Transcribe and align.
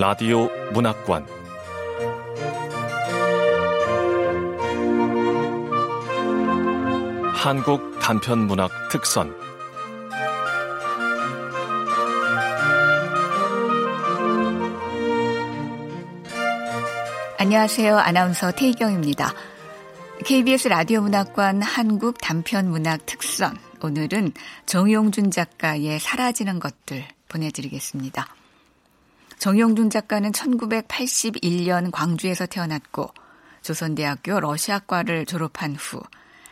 라디오 0.00 0.48
문학관 0.72 1.26
한국 7.34 8.00
단편 8.00 8.46
문학 8.46 8.70
특선 8.90 9.36
안녕하세요. 17.36 17.98
아나운서 17.98 18.52
태희경입니다. 18.52 19.34
KBS 20.24 20.68
라디오 20.68 21.02
문학관 21.02 21.60
한국 21.60 22.16
단편 22.22 22.70
문학 22.70 23.04
특선. 23.04 23.58
오늘은 23.82 24.32
정용준 24.64 25.30
작가의 25.30 26.00
사라지는 26.00 26.58
것들 26.58 27.04
보내드리겠습니다. 27.28 28.39
정용준 29.40 29.88
작가는 29.88 30.30
1981년 30.32 31.90
광주에서 31.90 32.44
태어났고 32.44 33.08
조선대학교 33.62 34.38
러시아과를 34.38 35.24
졸업한 35.24 35.76
후 35.76 36.02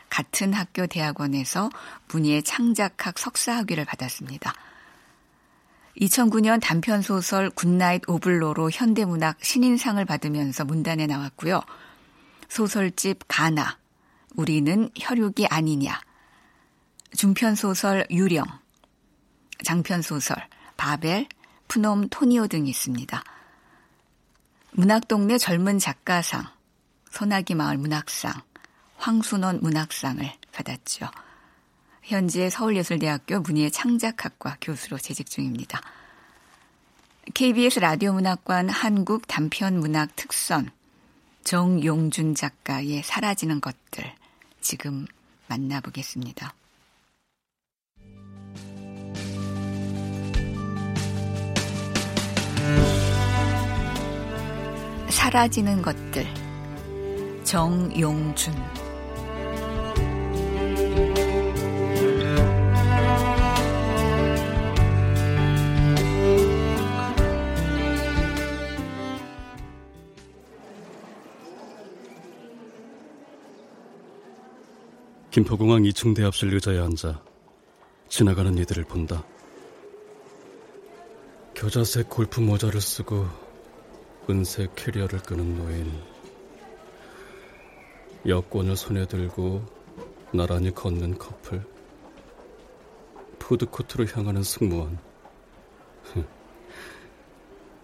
같은 0.09 0.55
학교 0.55 0.87
대학원에서 0.87 1.69
문예 2.11 2.41
창작학 2.41 3.19
석사 3.19 3.59
학위를 3.59 3.85
받았습니다. 3.85 4.55
2009년 6.01 6.63
단편 6.63 7.03
소설 7.03 7.51
good 7.51 7.77
night 7.77 8.09
오블로로 8.09 8.71
현대문학 8.71 9.45
신인상을 9.45 10.03
받으면서 10.07 10.65
문단에 10.65 11.07
나왔고요. 11.07 11.61
소설집 12.49 13.19
가나, 13.29 13.77
우리는 14.35 14.89
혈육이 14.97 15.47
아니냐, 15.49 16.01
중편 17.15 17.55
소설 17.55 18.07
유령, 18.11 18.47
장편 19.63 20.01
소설 20.01 20.39
바벨, 20.79 21.27
푸놈 21.69 22.09
토니오 22.09 22.49
등이 22.49 22.71
있습니다. 22.71 23.23
문학동네 24.73 25.39
젊은 25.39 25.79
작가상, 25.79 26.47
소나기 27.11 27.55
마을 27.55 27.79
문학상, 27.79 28.33
황순원 28.97 29.61
문학상을 29.63 30.31
받았죠. 30.53 31.11
현재 32.03 32.49
서울예술대학교 32.49 33.41
문예 33.41 33.71
창작학과 33.71 34.57
교수로 34.61 34.99
재직 34.99 35.29
중입니다. 35.29 35.81
KBS 37.35 37.81
라디오 37.81 38.15
문학관 38.15 38.71
한국 38.71 39.29
단편 39.29 39.79
문학 39.79 40.17
특선 40.17 40.71
정용준 41.45 42.35
작가의 42.35 43.03
사라지는 43.03 43.61
것들 43.61 44.15
지금 44.61 45.07
만나보겠습니다. 45.49 46.55
사라지는 55.29 55.83
것들 55.83 56.25
정용준 57.45 58.55
김포공항 75.31 75.83
2층 75.83 76.17
대합실 76.17 76.55
의자에 76.55 76.79
앉아 76.79 77.23
지나가는 78.09 78.57
이들을 78.57 78.85
본다. 78.85 79.23
겨자색 81.55 82.09
골프 82.09 82.41
모자를 82.41 82.81
쓰고 82.81 83.48
은색 84.31 84.75
캐리어를 84.75 85.21
끄는 85.21 85.57
노인. 85.57 85.91
여권을 88.27 88.77
손에 88.77 89.07
들고 89.07 89.65
나란히 90.35 90.75
걷는 90.75 91.17
커플. 91.17 91.65
푸드코트로 93.39 94.07
향하는 94.07 94.43
승무원. 94.43 94.99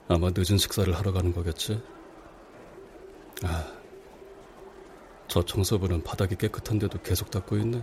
아마 0.06 0.30
늦은 0.34 0.58
식사를 0.58 0.94
하러 0.94 1.12
가는 1.12 1.32
거겠지? 1.32 1.82
아, 3.42 3.72
저 5.28 5.42
청소부는 5.42 6.02
바닥이 6.02 6.36
깨끗한데도 6.36 7.00
계속 7.00 7.30
닦고 7.30 7.56
있네. 7.56 7.82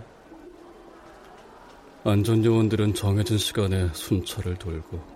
안전요원들은 2.04 2.94
정해진 2.94 3.38
시간에 3.38 3.88
순찰을 3.92 4.56
돌고. 4.56 5.11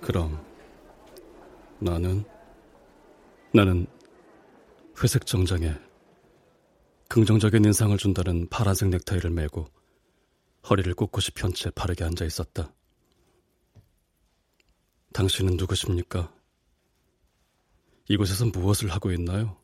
그럼 0.00 0.44
나는 1.78 2.24
나는 3.52 3.86
회색 5.02 5.26
정장에 5.26 5.74
긍정적인 7.08 7.64
인상을 7.64 7.96
준다는 7.98 8.48
파란색 8.48 8.88
넥타이를 8.90 9.30
메고 9.30 9.66
허리를 10.68 10.92
꼿꼿이 10.94 11.30
편 11.34 11.52
채 11.52 11.70
바르게 11.70 12.04
앉아 12.04 12.24
있었다. 12.24 12.72
당신은 15.12 15.56
누구십니까? 15.56 16.32
이곳에서 18.08 18.46
무엇을 18.46 18.90
하고 18.90 19.10
있나요? 19.12 19.56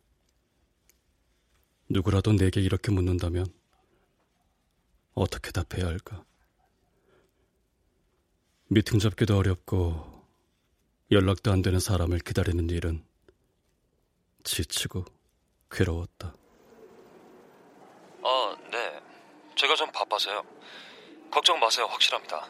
누구라도 1.89 2.33
내게 2.33 2.61
이렇게 2.61 2.91
묻는다면 2.91 3.47
어떻게 5.15 5.53
답해야 5.53 5.87
할까? 5.87 6.25
미팅 8.69 8.99
잡기도 8.99 9.37
어렵고 9.37 10.16
연락도 11.11 11.53
안 11.53 11.63
되는 11.63 11.79
사람을 11.79 12.19
기다리는 12.19 12.69
일은 12.71 13.05
지치고 14.43 15.05
괴로웠다. 15.71 16.35
아, 18.23 18.57
네. 18.71 19.01
제가 19.55 19.75
좀 19.77 19.91
바빠서요. 19.93 20.43
걱정 21.31 21.59
마세요. 21.61 21.87
확실합니다. 21.87 22.49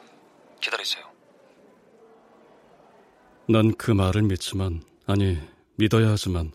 기다리세요. 0.61 1.05
난 3.49 3.73
그 3.77 3.91
말을 3.93 4.23
믿지만, 4.23 4.83
아니, 5.07 5.39
믿어야 5.77 6.11
하지만, 6.11 6.53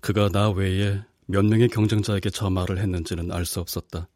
그가 0.00 0.28
나 0.28 0.50
외에 0.50 1.00
몇 1.26 1.44
명의 1.44 1.68
경쟁자에게 1.68 2.30
저 2.30 2.50
말을 2.50 2.78
했는지는 2.78 3.32
알 3.32 3.44
수 3.46 3.60
없었다. 3.60 4.08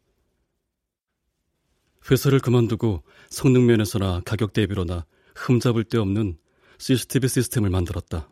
회사를 2.09 2.39
그만두고 2.39 3.03
성능 3.29 3.65
면에서나 3.67 4.21
가격 4.25 4.53
대비로나 4.53 5.05
흠잡을 5.35 5.83
데 5.83 5.97
없는 5.97 6.37
CCTV 6.77 7.29
시스템을 7.29 7.69
만들었다. 7.69 8.27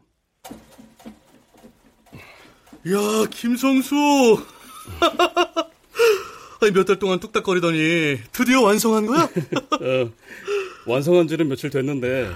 야, 2.87 3.25
김성수! 3.31 3.95
몇달 6.73 6.99
동안 6.99 7.19
뚝딱거리더니 7.19 8.19
드디어 8.31 8.61
완성한 8.61 9.05
거야? 9.05 9.23
어, 9.79 10.11
완성한 10.85 11.27
지는 11.27 11.47
며칠 11.47 11.69
됐는데 11.69 12.29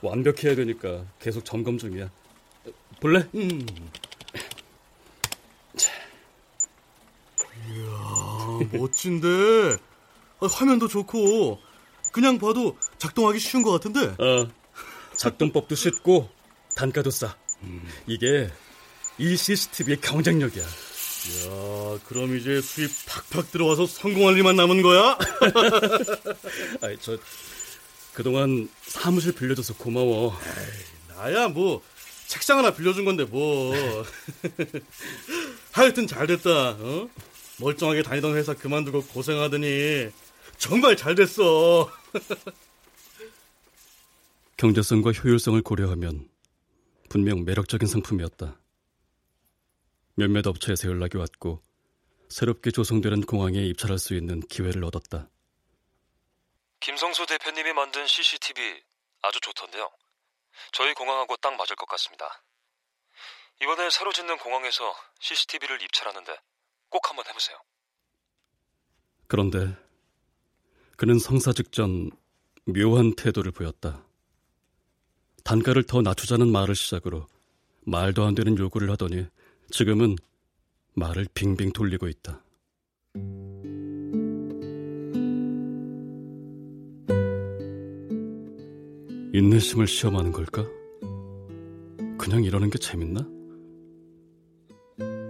완벽해야 0.00 0.54
되니까 0.56 1.04
계속 1.20 1.44
점검 1.44 1.78
중이야. 1.78 2.10
볼래? 3.00 3.26
음. 3.34 3.66
이야, 7.70 8.78
멋진데. 8.78 9.76
아, 10.40 10.46
화면도 10.46 10.88
좋고 10.88 11.58
그냥 12.12 12.38
봐도 12.38 12.76
작동하기 12.98 13.38
쉬운 13.40 13.62
것 13.62 13.72
같은데. 13.72 14.14
어, 14.22 14.48
작동법도 15.16 15.74
쉽고 15.74 16.28
단가도 16.76 17.10
싸. 17.10 17.36
음. 17.62 17.88
이게 18.06 18.50
이 19.18 19.36
CCTV의 19.36 20.00
경쟁력이야. 20.00 20.62
야, 20.62 21.98
그럼 22.06 22.36
이제 22.36 22.60
수입 22.60 22.90
팍팍 23.30 23.50
들어와서 23.52 23.86
성공할 23.86 24.36
일만 24.36 24.56
남은 24.56 24.82
거야? 24.82 25.16
아이, 26.82 26.96
저 27.00 27.16
그동안 28.12 28.68
사무실 28.82 29.32
빌려줘서 29.32 29.74
고마워. 29.74 30.36
에이, 30.44 31.16
나야 31.16 31.48
뭐 31.48 31.80
책상 32.26 32.58
하나 32.58 32.74
빌려준 32.74 33.04
건데 33.04 33.24
뭐. 33.24 33.74
하여튼 35.72 36.06
잘 36.06 36.26
됐다. 36.26 36.70
어? 36.78 37.08
멀쩡하게 37.58 38.02
다니던 38.02 38.36
회사 38.36 38.54
그만두고 38.54 39.04
고생하더니 39.04 40.10
정말 40.58 40.96
잘 40.96 41.14
됐어. 41.14 41.90
경제성과 44.56 45.10
효율성을 45.12 45.60
고려하면 45.62 46.28
분명 47.08 47.44
매력적인 47.44 47.88
상품이었다. 47.88 48.58
몇몇 50.14 50.46
업체에서 50.46 50.88
연락이 50.88 51.16
왔고 51.16 51.62
새롭게 52.28 52.70
조성되는 52.70 53.22
공항에 53.22 53.58
입찰할 53.60 53.98
수 53.98 54.14
있는 54.14 54.40
기회를 54.40 54.84
얻었다. 54.84 55.28
김성수 56.80 57.26
대표님이 57.26 57.72
만든 57.72 58.06
CCTV 58.06 58.82
아주 59.22 59.40
좋던데요. 59.40 59.90
저희 60.72 60.94
공항하고 60.94 61.36
딱 61.36 61.54
맞을 61.56 61.76
것 61.76 61.86
같습니다. 61.86 62.42
이번에 63.62 63.90
새로 63.90 64.12
짓는 64.12 64.38
공항에서 64.38 64.94
CCTV를 65.20 65.82
입찰하는데 65.82 66.36
꼭 66.88 67.08
한번 67.08 67.26
해보세요. 67.26 67.56
그런데 69.28 69.76
그는 70.96 71.18
성사 71.18 71.52
직전 71.52 72.10
묘한 72.66 73.14
태도를 73.16 73.52
보였다. 73.52 74.04
단가를 75.44 75.82
더 75.84 76.02
낮추자는 76.02 76.50
말을 76.50 76.74
시작으로 76.74 77.26
말도 77.84 78.24
안 78.24 78.34
되는 78.34 78.56
요구를 78.56 78.90
하더니 78.90 79.26
지금은 79.70 80.16
말을 80.94 81.26
빙빙 81.34 81.72
돌리고 81.72 82.06
있다. 82.08 82.44
인내심을 89.34 89.86
시험하는 89.86 90.32
걸까? 90.32 90.66
그냥 92.18 92.44
이러는 92.44 92.70
게 92.70 92.78
재밌나? 92.78 93.26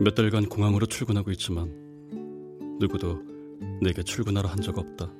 몇 0.00 0.14
달간 0.14 0.48
공항으로 0.48 0.86
출근하고 0.86 1.30
있지만 1.30 1.70
누구도 2.80 3.22
내게 3.80 4.02
출근하라 4.02 4.50
한 4.50 4.60
적 4.60 4.76
없다. 4.76 5.10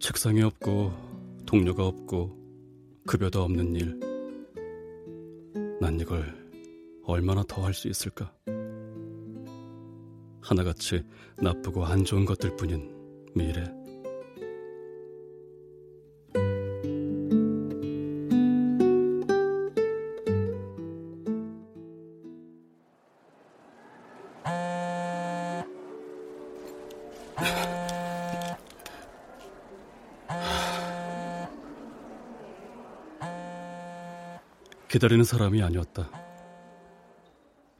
책상이 0.00 0.42
없고 0.42 0.92
동료가 1.46 1.86
없고 1.86 2.34
급여도 3.06 3.42
없는 3.42 3.76
일. 3.76 4.00
난 5.78 6.00
이걸 6.00 6.34
얼마나 7.04 7.42
더 7.42 7.62
할 7.62 7.74
수 7.74 7.88
있을까? 7.88 8.32
하나같이 10.40 11.04
나쁘고 11.36 11.84
안 11.84 12.04
좋은 12.04 12.24
것들 12.24 12.56
뿐인 12.56 12.90
미래. 13.34 13.64
기다리는 34.90 35.22
사람이 35.22 35.62
아니었다. 35.62 36.10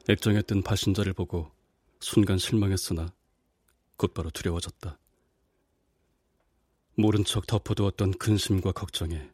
액정에 0.07 0.41
뜬 0.43 0.63
발신자를 0.63 1.11
보고 1.11 1.51
순간 1.99 2.37
실망했으나 2.37 3.13
곧바로 3.97 4.29
두려워졌다. 4.29 4.97
모른 6.95 7.25
척 7.25 7.45
덮어두었던 7.47 8.13
근심과 8.13 8.71
걱정에 8.71 9.29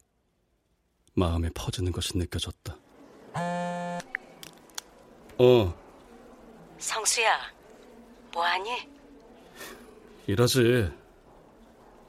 마음에 1.13 1.51
퍼지는 1.53 1.91
것이 1.91 2.17
느껴졌다. 2.17 2.79
어. 5.37 5.83
성수야, 6.79 7.53
뭐하니? 8.33 8.89
일하지. 10.25 10.91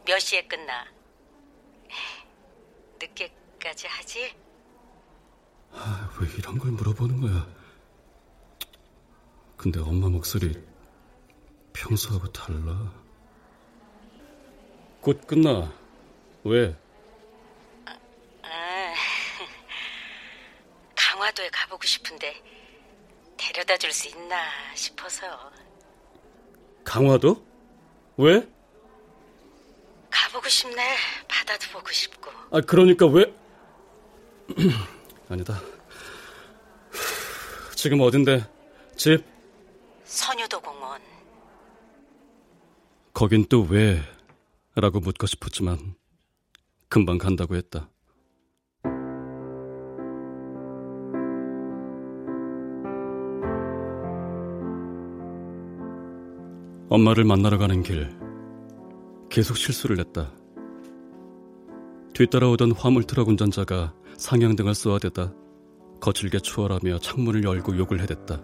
몇 0.06 0.18
시에 0.18 0.46
끝나? 0.46 0.86
늦게까지 2.98 3.86
하지? 3.86 4.47
아, 5.72 6.10
왜 6.20 6.28
이런 6.36 6.58
걸 6.58 6.72
물어보는 6.72 7.20
거야? 7.20 7.46
근데 9.56 9.80
엄마 9.80 10.08
목소리 10.08 10.54
평소하고 11.72 12.30
달라. 12.32 12.92
곧 15.00 15.26
끝나. 15.26 15.72
왜? 16.44 16.76
아, 18.42 18.94
강화도에 20.94 21.48
가보고 21.50 21.84
싶은데 21.86 22.42
데려다 23.36 23.76
줄 23.76 23.92
수 23.92 24.08
있나 24.08 24.36
싶어서. 24.74 25.52
강화도? 26.84 27.44
왜? 28.16 28.48
가보고 30.10 30.48
싶네. 30.48 30.96
바다도 31.28 31.68
보고 31.72 31.90
싶고. 31.90 32.30
아, 32.50 32.60
그러니까 32.60 33.06
왜? 33.06 33.32
아니다. 35.28 35.60
지금 37.74 38.00
어딘데? 38.00 38.44
집? 38.96 39.24
선유도 40.04 40.60
공원. 40.60 41.00
거긴 43.12 43.44
또 43.48 43.62
왜? 43.62 44.00
라고 44.74 45.00
묻고 45.00 45.26
싶었지만 45.26 45.94
금방 46.88 47.18
간다고 47.18 47.56
했다. 47.56 47.90
엄마를 56.90 57.24
만나러 57.24 57.58
가는 57.58 57.82
길 57.82 58.16
계속 59.28 59.58
실수를 59.58 59.98
했다. 59.98 60.32
뒤따라오던 62.18 62.72
화물 62.72 63.04
트럭 63.04 63.28
운전자가 63.28 63.94
상향등을 64.16 64.74
쏘아대다 64.74 65.32
거칠게 66.00 66.40
추월하며 66.40 66.98
창문을 66.98 67.44
열고 67.44 67.78
욕을 67.78 68.00
해댔다. 68.00 68.42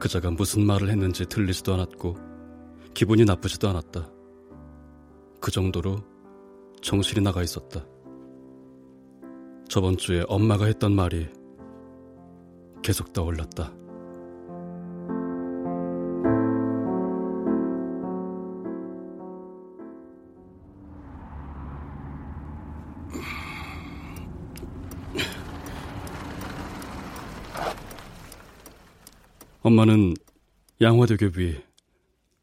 그자가 0.00 0.32
무슨 0.32 0.66
말을 0.66 0.90
했는지 0.90 1.24
들리지도 1.26 1.74
않았고 1.74 2.16
기분이 2.92 3.24
나쁘지도 3.24 3.68
않았다. 3.68 4.10
그 5.40 5.52
정도로 5.52 6.02
정신이 6.80 7.22
나가 7.22 7.40
있었다. 7.40 7.86
저번 9.68 9.96
주에 9.96 10.24
엄마가 10.26 10.64
했던 10.64 10.96
말이 10.96 11.28
계속 12.82 13.12
떠올랐다. 13.12 13.72
엄마는 29.64 30.14
양화대교 30.80 31.30
위 31.36 31.62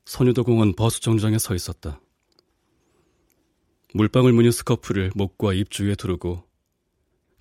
선유도 0.06 0.46
공원 0.46 0.74
버스 0.74 1.02
정류장에 1.02 1.38
서 1.38 1.54
있었다. 1.54 2.00
물방울 3.94 4.32
무늬 4.32 4.54
스커프를 4.54 5.12
목과 5.16 5.54
입 5.54 5.70
주위에 5.70 5.96
두르고 5.96 6.48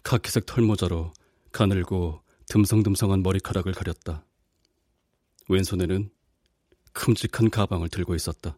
카키색 0.02 0.46
털모자로 0.46 1.12
가늘고 1.52 2.20
듬성듬성한 2.48 3.22
머리카락을 3.22 3.72
가렸다. 3.72 4.24
왼손에는 5.48 6.10
큼직한 6.92 7.48
가방을 7.48 7.88
들고 7.88 8.16
있었다. 8.16 8.56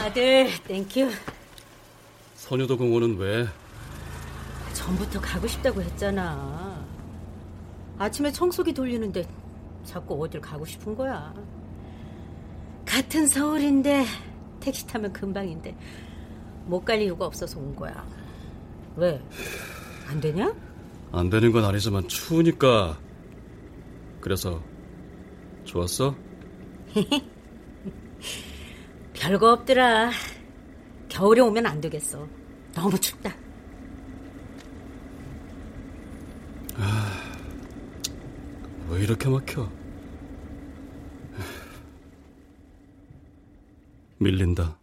아들, 0.00 0.48
thank 0.64 0.91
you. 0.91 1.12
선유도 2.34 2.76
공원은 2.76 3.18
왜? 3.18 3.46
전부터 4.86 5.20
가고 5.20 5.48
싶다고 5.48 5.82
했잖아. 5.82 6.80
아침에 7.98 8.30
청소기 8.30 8.72
돌리는데 8.72 9.26
자꾸 9.84 10.22
어딜 10.22 10.40
가고 10.40 10.64
싶은 10.64 10.94
거야. 10.94 11.34
같은 12.86 13.26
서울인데 13.26 14.04
택시 14.60 14.86
타면 14.86 15.12
금방인데 15.12 15.76
못 16.66 16.84
갈 16.84 17.00
이유가 17.02 17.26
없어서 17.26 17.58
온 17.58 17.74
거야. 17.74 18.06
왜? 18.94 19.20
안 20.08 20.20
되냐? 20.20 20.54
안 21.10 21.30
되는 21.30 21.50
건 21.50 21.64
아니지만 21.64 22.06
추우니까. 22.06 22.96
그래서 24.20 24.62
좋았어? 25.64 26.14
별거 29.14 29.52
없더라. 29.52 30.10
겨울에 31.08 31.40
오면 31.40 31.66
안 31.66 31.80
되겠어. 31.80 32.24
너무 32.72 32.96
춥다. 33.00 33.34
아, 36.78 37.12
왜 38.88 39.02
이렇게 39.02 39.28
막혀? 39.28 39.70
밀린다. 44.18 44.78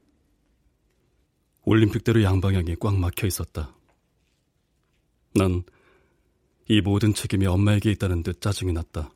올림픽대로 1.65 2.23
양방향이 2.23 2.75
꽉 2.79 2.97
막혀 2.97 3.27
있었다. 3.27 3.75
난 5.35 5.63
이 6.69 6.79
모든 6.81 7.13
책임이 7.13 7.45
엄마에게 7.45 7.91
있다는 7.91 8.23
듯 8.23 8.39
짜증이 8.39 8.71
났다. 8.73 9.11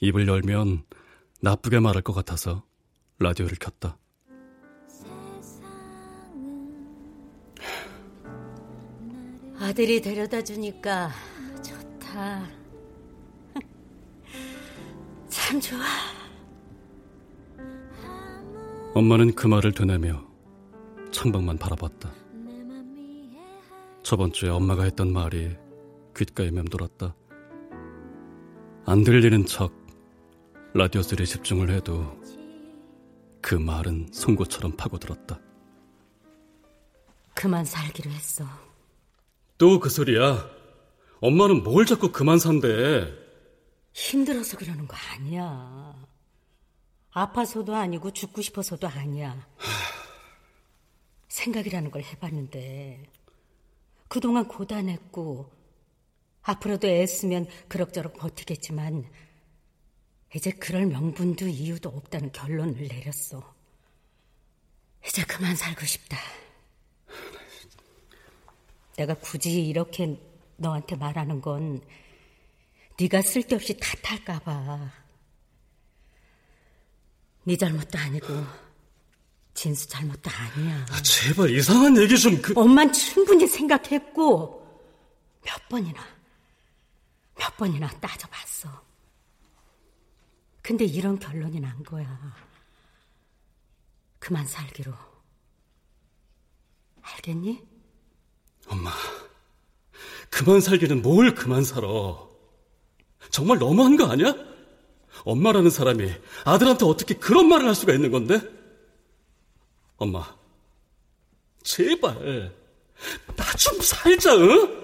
입을 0.00 0.28
열면 0.28 0.84
나쁘게 1.40 1.80
말할 1.80 2.02
것 2.02 2.12
같아서 2.12 2.64
라디오를 3.18 3.56
켰다. 3.58 3.98
아들이 9.60 10.00
데려다 10.00 10.42
주니까 10.42 11.10
좋다. 11.62 12.48
참 15.28 15.60
좋아. 15.60 15.84
엄마는 18.94 19.34
그 19.34 19.46
말을 19.46 19.72
되뇌며 19.72 20.24
창밖만 21.12 21.58
바라봤다. 21.58 22.10
저번 24.02 24.32
주에 24.32 24.48
엄마가 24.48 24.84
했던 24.84 25.12
말이 25.12 25.54
귓가에 26.16 26.50
맴돌았다. 26.50 27.14
안 28.86 29.04
들리는 29.04 29.44
척 29.44 29.74
라디오 30.72 31.02
소리에 31.02 31.26
집중을 31.26 31.68
해도 31.70 32.18
그 33.42 33.56
말은 33.56 34.08
송곳처럼 34.10 34.74
파고들었다. 34.78 35.38
그만 37.34 37.62
살기로 37.66 38.10
했어. 38.10 38.69
또 39.60 39.78
그 39.78 39.90
소리야. 39.90 40.48
엄마는 41.20 41.62
뭘 41.62 41.84
자꾸 41.84 42.10
그만 42.10 42.38
산대. 42.38 43.12
힘들어서 43.92 44.56
그러는 44.56 44.88
거 44.88 44.96
아니야. 44.96 45.94
아파서도 47.10 47.74
아니고 47.76 48.10
죽고 48.12 48.40
싶어서도 48.40 48.88
아니야. 48.88 49.46
생각이라는 51.28 51.90
걸 51.90 52.02
해봤는데 52.02 53.02
그동안 54.08 54.48
고단했고 54.48 55.52
앞으로도 56.40 56.88
애쓰면 56.88 57.46
그럭저럭 57.68 58.14
버티겠지만 58.14 59.04
이제 60.34 60.52
그럴 60.52 60.86
명분도 60.86 61.48
이유도 61.48 61.90
없다는 61.90 62.32
결론을 62.32 62.88
내렸어. 62.88 63.54
이제 65.06 65.22
그만 65.24 65.54
살고 65.54 65.84
싶다. 65.84 66.16
내가 69.00 69.14
굳이 69.14 69.66
이렇게 69.66 70.20
너한테 70.56 70.94
말하는 70.94 71.40
건 71.40 71.80
네가 73.00 73.22
쓸데없이 73.22 73.78
탓할까 73.78 74.40
봐. 74.40 74.92
네 77.44 77.56
잘못도 77.56 77.98
아니고 77.98 78.26
진수 79.54 79.88
잘못도 79.88 80.30
아니야. 80.30 80.84
아, 80.90 81.00
제발 81.00 81.48
이상한 81.48 81.96
얘기 81.96 82.18
좀 82.18 82.42
그... 82.42 82.52
엄만 82.54 82.92
충분히 82.92 83.46
생각했고 83.46 84.60
몇 85.46 85.68
번이나 85.70 86.06
몇 87.36 87.56
번이나 87.56 87.88
따져봤어. 88.00 88.68
근데 90.60 90.84
이런 90.84 91.18
결론이 91.18 91.58
난 91.58 91.82
거야. 91.84 92.36
그만 94.18 94.46
살기로. 94.46 94.92
알겠니? 97.00 97.69
엄마, 98.70 98.90
그만 100.30 100.60
살기는 100.60 101.02
뭘 101.02 101.34
그만 101.34 101.64
살아. 101.64 101.86
정말 103.30 103.58
너무한 103.58 103.96
거 103.96 104.06
아니야? 104.06 104.34
엄마라는 105.24 105.70
사람이 105.70 106.10
아들한테 106.44 106.84
어떻게 106.86 107.14
그런 107.14 107.48
말을 107.48 107.66
할 107.66 107.74
수가 107.74 107.92
있는 107.92 108.10
건데? 108.10 108.40
엄마, 109.96 110.34
제발, 111.62 112.54
나 113.36 113.44
좀 113.58 113.80
살자, 113.80 114.34
응? 114.36 114.80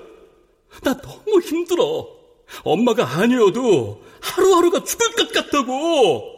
나 0.83 0.97
너무 1.01 1.41
힘들어. 1.41 2.07
엄마가 2.65 3.19
아니어도 3.19 4.05
하루하루가 4.21 4.85
죽을 4.85 5.13
것 5.15 5.33
같다고! 5.33 6.33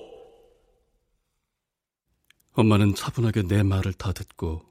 엄마는 2.52 2.94
차분하게 2.94 3.42
내 3.42 3.62
말을 3.62 3.92
다 3.94 4.12
듣고 4.12 4.62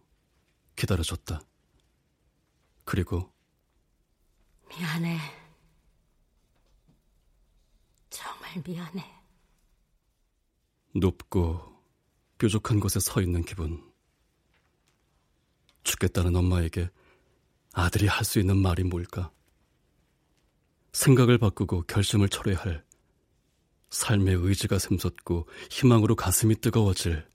기다려줬다. 0.76 1.42
그리고 2.88 3.30
미안해. 4.70 5.20
정말 8.10 8.64
미안해. 8.66 9.04
높고 10.96 11.84
뾰족한 12.38 12.80
곳에 12.80 13.02
서 13.02 13.22
있는 13.22 13.44
기분. 13.44 13.84
죽겠다는 15.84 16.34
엄마에게 16.38 16.90
아들이 17.74 18.08
할 18.08 18.24
수 18.24 18.40
있는 18.40 18.56
말이 18.56 18.86
뭘까? 18.86 19.34
생각을 20.94 21.40
바꾸고 21.40 21.82
결심을 21.84 22.30
철회할 22.30 22.76
야 22.76 22.84
삶의 23.90 24.34
의지가 24.36 24.80
샘솟고 24.80 25.46
희망으로 25.72 26.16
가슴이 26.16 26.56
뜨거워질 26.56 27.28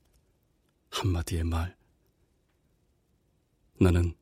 한마디의 0.89 1.43
말. 1.43 1.77
나는 3.79 4.15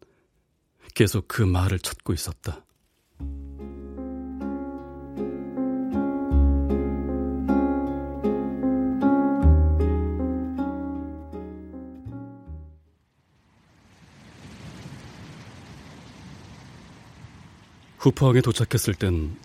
계속 0.94 1.28
그 1.28 1.42
말을 1.42 1.80
찾고 1.80 2.14
있었다. 2.14 2.66
후포항에 18.02 18.42
도착했을 18.42 18.96
땐 18.96 19.38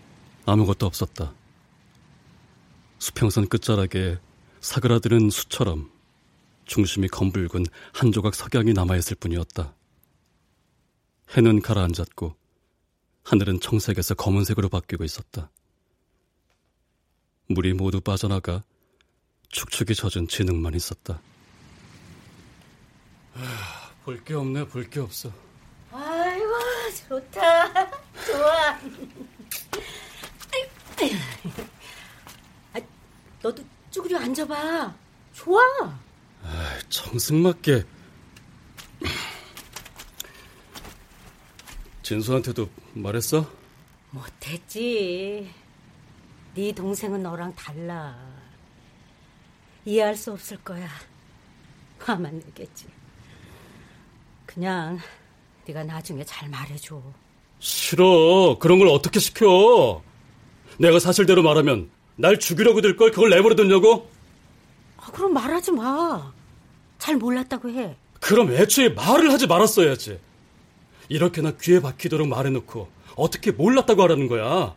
아무것도 0.47 0.87
없었다. 0.87 1.31
수평선 2.97 3.49
끝자락에 3.49 4.17
사그라드는 4.61 5.29
수처럼 5.29 5.91
중심이 6.65 7.07
검붉은 7.07 7.65
한 7.93 8.11
조각 8.11 8.33
석양이 8.33 8.73
남아있을 8.73 9.17
뿐이었다. 9.19 9.76
해는 11.35 11.61
가라앉았고 11.61 12.35
하늘은 13.23 13.59
청색에서 13.59 14.15
검은색으로 14.15 14.69
바뀌고 14.69 15.03
있었다. 15.03 15.49
물이 17.49 17.73
모두 17.73 17.99
빠져나가 18.01 18.63
축축이 19.49 19.95
젖은 19.95 20.27
진흙만 20.27 20.73
있었다. 20.75 21.21
볼 24.03 24.23
게 24.23 24.33
없네, 24.33 24.65
볼 24.67 24.89
게 24.89 24.99
없어. 25.01 25.31
아이고, 25.91 26.53
좋다. 27.09 27.91
좋아. 28.25 28.79
아, 32.73 32.79
너도 33.41 33.63
쭈그려 33.91 34.17
앉아봐. 34.19 34.95
좋아. 35.33 35.59
아, 36.43 36.79
정승맞게. 36.89 37.85
진수한테도 42.11 42.69
말했어? 42.93 43.45
못했지. 44.11 45.49
네 46.55 46.71
동생은 46.71 47.21
너랑 47.21 47.53
달라. 47.53 48.17
이해할 49.83 50.15
수 50.15 50.31
없을 50.31 50.55
거야. 50.63 50.87
화만 51.99 52.41
내겠지. 52.45 52.85
그냥 54.45 54.97
네가 55.67 55.83
나중에 55.83 56.23
잘 56.23 56.47
말해줘. 56.47 57.01
싫어. 57.59 58.55
그런 58.57 58.79
걸 58.79 58.87
어떻게 58.87 59.19
시켜? 59.19 60.01
내가 60.79 60.99
사실대로 60.99 61.43
말하면 61.43 61.89
날 62.15 62.39
죽이려고 62.39 62.79
들 62.79 62.95
걸 62.95 63.11
그걸 63.11 63.31
내버려 63.31 63.53
뒀냐고? 63.55 64.09
아, 64.95 65.11
그럼 65.11 65.33
말하지 65.33 65.73
마. 65.73 66.31
잘 66.99 67.17
몰랐다고 67.17 67.69
해. 67.69 67.97
그럼 68.21 68.53
애초에 68.53 68.87
말을 68.89 69.29
하지 69.33 69.45
말았어야지. 69.45 70.25
이렇게나 71.09 71.53
귀에 71.61 71.79
박히도록 71.79 72.27
말해놓고 72.27 72.89
어떻게 73.15 73.51
몰랐다고 73.51 74.03
하라는 74.03 74.27
거야? 74.27 74.75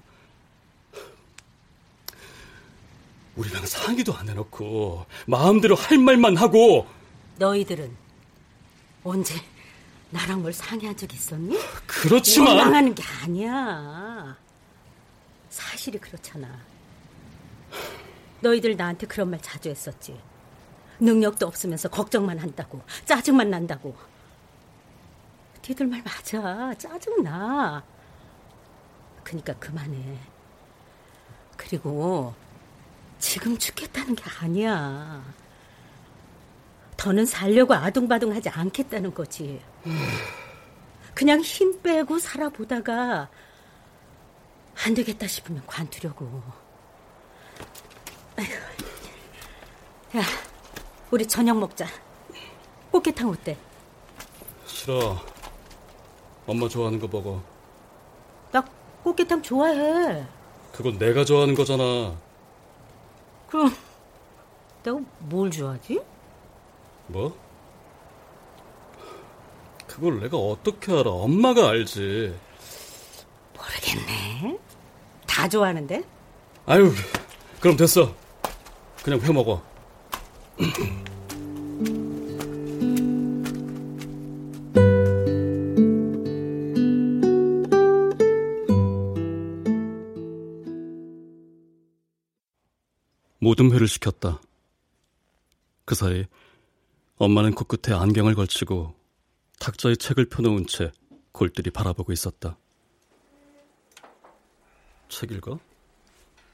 우리랑 3.37 3.65
상의도 3.67 4.15
안 4.15 4.29
해놓고 4.29 5.07
마음대로 5.27 5.75
할 5.75 5.99
말만 5.99 6.37
하고 6.37 6.87
너희들은 7.39 7.97
언제 9.05 9.35
나랑 10.11 10.43
뭘 10.43 10.53
상의한 10.53 10.97
적 10.97 11.13
있었니? 11.13 11.57
그렇지만 11.87 12.57
원망하는 12.57 12.95
게 12.95 13.03
아니야. 13.23 14.37
사실이 15.49 15.99
그렇잖아. 15.99 16.49
너희들 18.41 18.77
나한테 18.77 19.07
그런 19.07 19.31
말 19.31 19.41
자주 19.41 19.69
했었지. 19.69 20.19
능력도 20.99 21.47
없으면서 21.47 21.89
걱정만 21.89 22.39
한다고, 22.39 22.83
짜증만 23.07 23.51
난다고. 23.51 23.97
니들 25.69 25.87
말 25.87 26.03
맞아. 26.03 26.75
짜증나. 26.75 27.83
그니까 29.23 29.53
그만해. 29.55 30.19
그리고 31.57 32.35
지금 33.19 33.57
죽겠다는 33.57 34.15
게 34.15 34.25
아니야. 34.41 35.23
더는 36.97 37.27
살려고 37.27 37.75
아둥바둥하지 37.75 38.49
않겠다는 38.49 39.15
거지. 39.15 39.63
그냥 41.15 41.41
힘 41.41 41.81
빼고 41.83 42.19
살아보다가 42.19 43.29
안 44.85 44.95
되겠다 44.95 45.27
싶으면 45.27 45.63
관두려고. 45.67 46.43
야, 50.17 50.23
우리 51.11 51.27
저녁 51.27 51.59
먹자. 51.59 51.87
꽃게탕 52.91 53.29
어때? 53.29 53.57
싫어. 54.67 55.21
엄마 56.51 56.69
좋아하는 56.69 56.99
거 56.99 57.07
먹어. 57.07 57.41
나 58.51 58.61
꽃게탕 59.05 59.41
좋아해. 59.41 60.27
그건 60.73 60.99
내가 60.99 61.25
좋아하는 61.25 61.55
거잖아. 61.55 62.17
그럼 63.49 63.73
내가 64.83 64.99
뭘 65.21 65.49
좋아하지? 65.49 66.01
뭐? 67.07 67.37
그걸 69.87 70.19
내가 70.19 70.37
어떻게 70.39 70.91
알아? 70.93 71.09
엄마가 71.09 71.69
알지. 71.69 72.37
모르겠네. 73.57 74.59
다 75.29 75.49
좋아하는데? 75.49 76.03
아유, 76.67 76.93
그럼 77.61 77.77
됐어. 77.77 78.13
그냥 79.05 79.21
회 79.21 79.33
먹어. 79.33 79.63
모든 93.51 93.73
회를 93.73 93.89
시켰다. 93.89 94.41
그 95.85 95.97
사이 95.97 96.25
엄마는 97.17 97.53
코끝에 97.53 97.93
안경을 97.93 98.37
걸치고 98.37 98.95
탁자에 99.59 99.97
책을 99.97 100.29
펴놓은 100.29 100.69
채 100.69 100.93
골들이 101.33 101.71
바라보고 101.71 102.13
있었다. 102.13 102.57
책 105.09 105.33
읽어? 105.33 105.59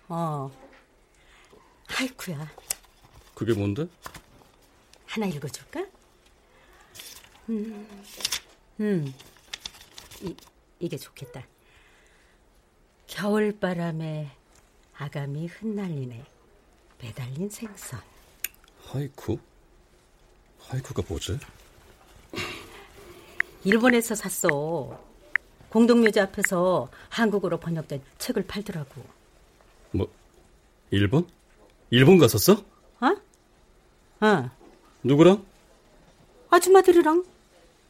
어. 0.08 0.50
하이쿠야. 1.86 2.50
그게 3.34 3.52
뭔데? 3.52 3.86
하나 5.04 5.26
읽어줄까? 5.26 5.84
음, 7.50 7.86
음, 8.80 9.14
이, 10.22 10.34
이게 10.80 10.96
좋겠다. 10.96 11.46
겨울바람에 13.06 14.30
아감이 14.96 15.46
흩날리네. 15.46 16.35
배달린 16.98 17.48
생선. 17.50 18.00
하이쿠? 18.86 19.38
하이쿠가 20.68 21.02
뭐지? 21.08 21.38
일본에서 23.64 24.14
샀어. 24.14 24.98
공동묘지 25.70 26.20
앞에서 26.20 26.88
한국어로 27.08 27.58
번역된 27.58 28.00
책을 28.18 28.46
팔더라고. 28.46 29.02
뭐, 29.92 30.08
일본? 30.90 31.26
일본 31.90 32.18
갔었어? 32.18 32.62
어? 33.00 33.16
어. 34.24 34.50
누구랑? 35.02 35.44
아줌마들이랑. 36.50 37.24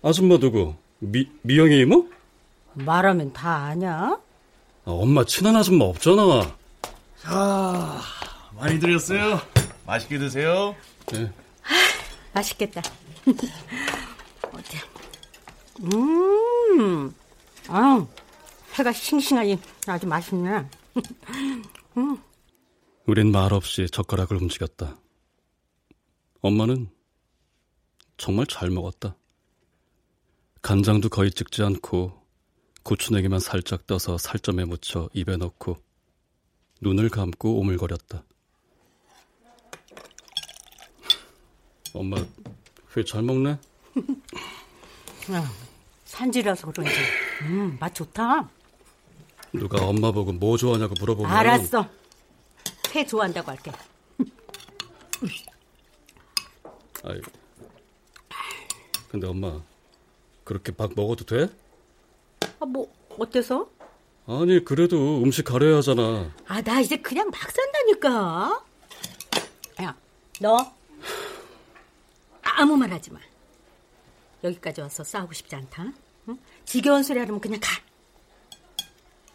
아줌마 0.02 0.38
누구? 0.38 0.74
미, 0.98 1.28
미영이 1.42 1.80
이모? 1.80 2.08
말하면 2.74 3.32
다 3.32 3.66
아냐? 3.66 3.92
아, 4.14 4.20
엄마 4.90 5.24
친한 5.24 5.56
아줌마 5.56 5.84
없잖아. 5.86 6.56
자, 7.20 8.00
많이 8.56 8.80
드렸어요. 8.80 9.40
맛있게 9.86 10.18
드세요. 10.18 10.74
네. 11.06 11.30
맛있겠다. 12.34 12.82
어때? 14.52 14.78
음, 15.82 17.14
아, 17.68 18.06
회가 18.78 18.92
싱싱하니 18.92 19.58
아주 19.86 20.06
맛있네. 20.06 20.68
음. 21.98 22.18
우린 23.06 23.30
말없이 23.30 23.86
젓가락을 23.90 24.36
움직였다. 24.38 24.96
엄마는 26.40 26.88
정말 28.16 28.46
잘 28.46 28.70
먹었다. 28.70 29.16
간장도 30.62 31.10
거의 31.10 31.30
찍지 31.30 31.62
않고 31.62 32.12
고추냉이만 32.82 33.38
살짝 33.40 33.86
떠서 33.86 34.16
살점에 34.18 34.64
묻혀 34.64 35.08
입에 35.12 35.36
넣고 35.36 35.76
눈을 36.80 37.08
감고 37.10 37.58
오물거렸다. 37.58 38.24
엄마 41.96 42.16
회 42.96 43.04
잘 43.04 43.22
먹네? 43.22 43.50
야, 45.32 45.50
산지라서 46.04 46.70
그런지 46.72 46.92
음, 47.42 47.76
맛 47.80 47.94
좋다. 47.94 48.48
누가 49.52 49.84
엄마 49.86 50.10
보고 50.12 50.32
뭐 50.32 50.56
좋아하냐고 50.56 50.94
물어보면 50.98 51.30
알았어. 51.30 51.88
회 52.94 53.04
좋아한다고 53.06 53.50
할게. 53.50 53.72
아이, 57.04 57.20
근데 59.10 59.26
엄마 59.26 59.60
그렇게 60.44 60.72
막 60.76 60.92
먹어도 60.96 61.24
돼? 61.24 61.48
아, 62.60 62.64
뭐 62.66 62.92
어때서? 63.18 63.68
아니 64.26 64.64
그래도 64.64 65.22
음식 65.22 65.44
가려야 65.44 65.76
하잖아. 65.76 66.30
아, 66.48 66.60
나 66.62 66.80
이제 66.80 66.96
그냥 66.96 67.30
막 67.30 67.40
산다니까. 67.50 68.62
야, 69.82 69.96
너 70.40 70.72
아무 72.56 72.74
말 72.74 72.90
하지 72.90 73.12
마. 73.12 73.20
여기까지 74.42 74.80
와서 74.80 75.04
싸우고 75.04 75.34
싶지 75.34 75.54
않다. 75.54 75.92
응? 76.28 76.38
지겨운 76.64 77.02
소리 77.02 77.18
하려면 77.18 77.38
그냥 77.38 77.60
가. 77.60 77.70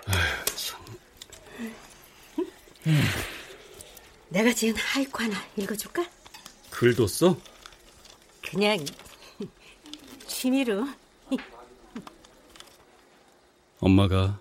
아휴, 0.08 0.46
참. 0.56 0.82
응? 2.88 2.94
내가 4.30 4.52
지은 4.52 4.76
하이쿠 4.76 5.24
하나 5.24 5.38
읽어줄까? 5.56 6.04
글도 6.72 7.06
써? 7.06 7.38
그냥 8.42 8.84
취미로. 10.26 10.88
엄마가 13.80 14.40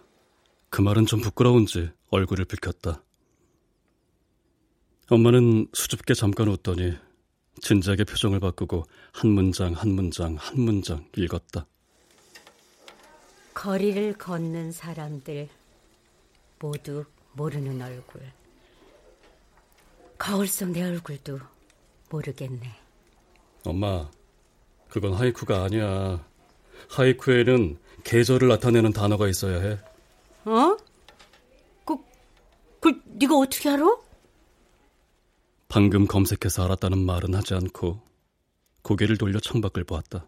그 0.71 0.81
말은 0.81 1.05
좀 1.05 1.21
부끄러운지 1.21 1.91
얼굴을 2.09 2.47
붉혔다. 2.47 3.03
엄마는 5.11 5.69
수줍게 5.75 6.15
잠깐 6.15 6.49
웃더니 6.49 6.97
진지하게 7.61 8.05
표정을 8.05 8.41
바꾸고 8.41 8.85
한 9.13 9.31
문장 9.31 9.73
한 9.75 9.91
문장 9.91 10.37
한 10.37 10.61
문장 10.61 11.05
읽었다. 11.17 11.67
거리를 13.55 14.15
걷는 14.15 14.73
사람들 14.73 15.49
모두 16.59 17.05
모르는 17.33 17.81
얼굴. 17.83 18.23
거울 20.19 20.47
속 20.47 20.69
내 20.71 20.83
얼굴도 20.83 21.39
모르겠네. 22.11 22.61
엄마, 23.65 24.09
그건 24.89 25.15
하이쿠가 25.15 25.65
아니야. 25.65 26.25
하이쿠에는 26.91 27.79
계절을 28.05 28.49
나타내는 28.49 28.93
단어가 28.93 29.29
있어야 29.29 29.61
해. 29.61 29.79
어? 30.47 30.77
그, 31.85 31.97
그 32.81 33.01
네가 33.05 33.37
어떻게 33.37 33.69
알아? 33.69 33.85
방금 35.71 36.05
검색해서 36.05 36.65
알았다는 36.65 36.99
말은 36.99 37.33
하지 37.33 37.55
않고 37.55 38.03
고개를 38.83 39.17
돌려 39.17 39.39
창밖을 39.39 39.85
보았다. 39.85 40.27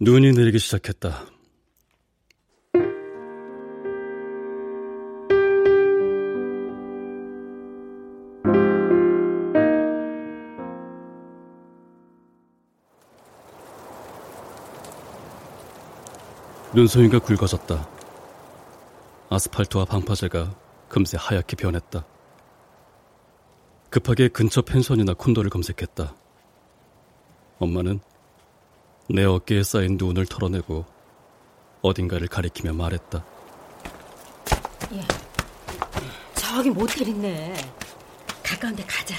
눈이 0.00 0.30
내리기 0.30 0.60
시작했다. 0.60 1.26
눈송이가 16.72 17.18
굵어졌다. 17.18 17.88
아스팔트와 19.28 19.86
방파제가 19.86 20.54
금세 20.88 21.16
하얗게 21.20 21.56
변했다. 21.56 22.11
급하게 23.92 24.28
근처 24.28 24.62
펜션이나 24.62 25.12
콘도를 25.12 25.50
검색했다. 25.50 26.14
엄마는 27.58 28.00
내 29.10 29.22
어깨에 29.22 29.62
쌓인 29.62 29.98
눈을 29.98 30.24
털어내고 30.24 30.86
어딘가를 31.82 32.26
가리키며 32.26 32.72
말했다. 32.72 33.22
예. 34.94 35.04
저기 36.34 36.70
모텔 36.70 37.06
있네. 37.08 37.54
가까운 38.42 38.74
데 38.74 38.82
가자. 38.84 39.14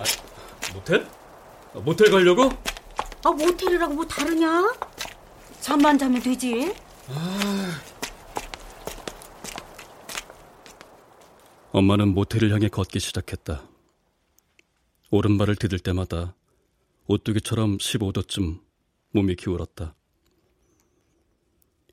아, 0.00 0.74
모텔? 0.74 1.06
아, 1.72 1.78
모텔 1.78 2.10
가려고? 2.10 2.50
아, 3.24 3.30
모텔이라고 3.30 3.94
뭐 3.94 4.04
다르냐? 4.04 4.74
잠만 5.60 5.96
자면 5.96 6.20
되지. 6.20 6.74
아... 7.08 7.89
엄마는 11.72 12.14
모텔을 12.14 12.52
향해 12.52 12.68
걷기 12.68 12.98
시작했다. 12.98 13.62
오른발을 15.12 15.54
디딜 15.54 15.78
때마다 15.78 16.34
오뚜기처럼 17.06 17.78
15도쯤 17.78 18.60
몸이 19.12 19.36
기울었다. 19.36 19.94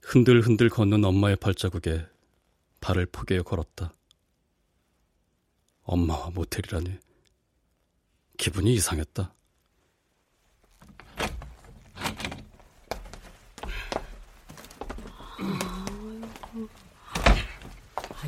흔들흔들 0.02 0.70
걷는 0.70 1.06
엄마의 1.06 1.36
발자국에 1.36 2.08
발을 2.82 3.06
포개어 3.06 3.44
걸었다. 3.44 3.94
엄마와 5.84 6.32
모텔이라니 6.32 6.98
기분이 8.38 8.74
이상했다. 8.74 9.36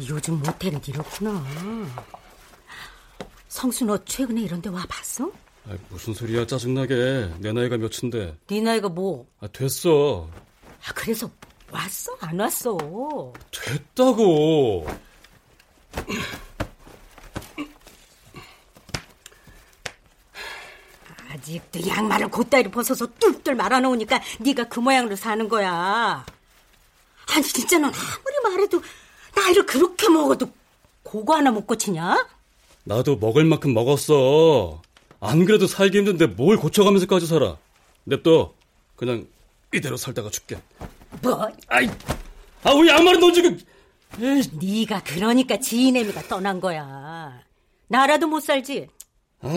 요즘 0.08 0.40
모텔은 0.40 0.82
이렇구나. 0.88 1.44
성수 3.48 3.86
너 3.86 3.98
최근에 4.06 4.42
이런 4.42 4.62
데 4.62 4.70
와봤어? 4.70 5.32
아, 5.68 5.76
무슨 5.90 6.14
소리야 6.14 6.46
짜증나게. 6.48 7.34
내 7.40 7.52
나이가 7.52 7.78
몇인데. 7.78 8.38
네 8.48 8.62
나이가 8.62 8.90
뭐? 8.90 9.28
아, 9.40 9.48
됐어. 9.48 10.30
아, 10.86 10.94
그래서 10.94 11.30
왔어 11.72 12.16
안 12.22 12.40
왔어? 12.40 12.78
됐다고. 13.52 14.88
아직도 21.32 21.88
양말을 21.88 22.30
곧다리 22.30 22.70
벗어서 22.72 23.06
뚝뚝 23.20 23.56
말아놓으니까 23.56 24.20
네가 24.40 24.66
그 24.66 24.80
모양으로 24.80 25.16
사는 25.16 25.48
거야. 25.48 26.26
아니 27.32 27.44
진짜 27.44 27.78
넌 27.78 27.92
아무리 27.94 28.40
말해도 28.56 28.82
나이를 29.36 29.66
그렇게 29.66 30.10
먹어도 30.10 30.52
고거 31.04 31.36
하나 31.36 31.52
못 31.52 31.66
고치냐? 31.66 32.28
나도 32.84 33.18
먹을 33.18 33.46
만큼 33.46 33.74
먹었어. 33.74 34.82
안 35.20 35.46
그래도 35.46 35.68
살기 35.68 35.98
힘든데 36.00 36.28
뭘 36.28 36.58
고쳐가면서까지 36.58 37.28
살아. 37.28 37.58
냅둬. 38.04 38.54
그냥 38.96 39.28
이대로 39.74 39.98
살다가 39.98 40.30
죽게. 40.30 40.60
뭐? 41.22 41.48
아이, 41.68 41.88
아, 42.64 42.72
왜 42.74 42.90
양말은 42.90 43.20
너 43.20 43.32
지금... 43.32 43.60
네가 44.18 45.04
그러니까 45.04 45.58
지인 45.60 45.96
애미가 45.96 46.24
떠난 46.24 46.60
거야. 46.60 47.44
나라도 47.88 48.28
못 48.28 48.40
살지. 48.40 48.88
아, 49.42 49.50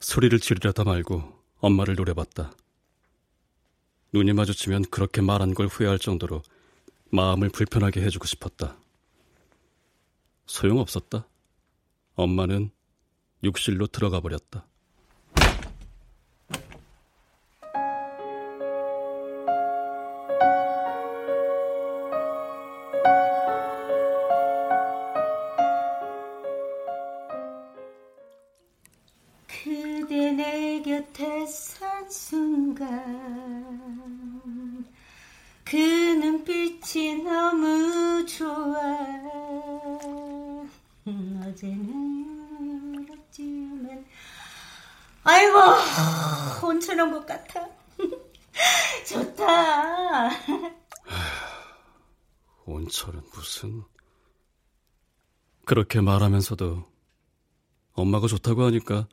소리를 0.00 0.38
지르려다 0.40 0.84
말고 0.84 1.22
엄마를 1.60 1.94
노려봤다. 1.94 2.52
눈이 4.12 4.32
마주치면 4.32 4.86
그렇게 4.90 5.20
말한 5.20 5.54
걸 5.54 5.66
후회할 5.66 5.98
정도로 5.98 6.42
마음을 7.10 7.48
불편하게 7.48 8.02
해주고 8.02 8.26
싶었다. 8.26 8.76
소용없었다. 10.46 11.26
엄마는 12.14 12.70
욕실로 13.44 13.86
들어가 13.86 14.20
버렸다. 14.20 14.67
온철은 52.98 53.22
무슨... 53.32 53.84
그렇게 55.64 56.00
말하면서도 56.00 56.84
엄마가 57.92 58.26
좋다고 58.26 58.64
하니까 58.64 59.06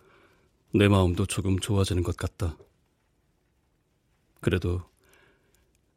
내 0.73 0.87
마음도 0.87 1.25
조금 1.25 1.59
좋아지는 1.59 2.01
것 2.01 2.15
같다. 2.17 2.57
그래도 4.41 4.81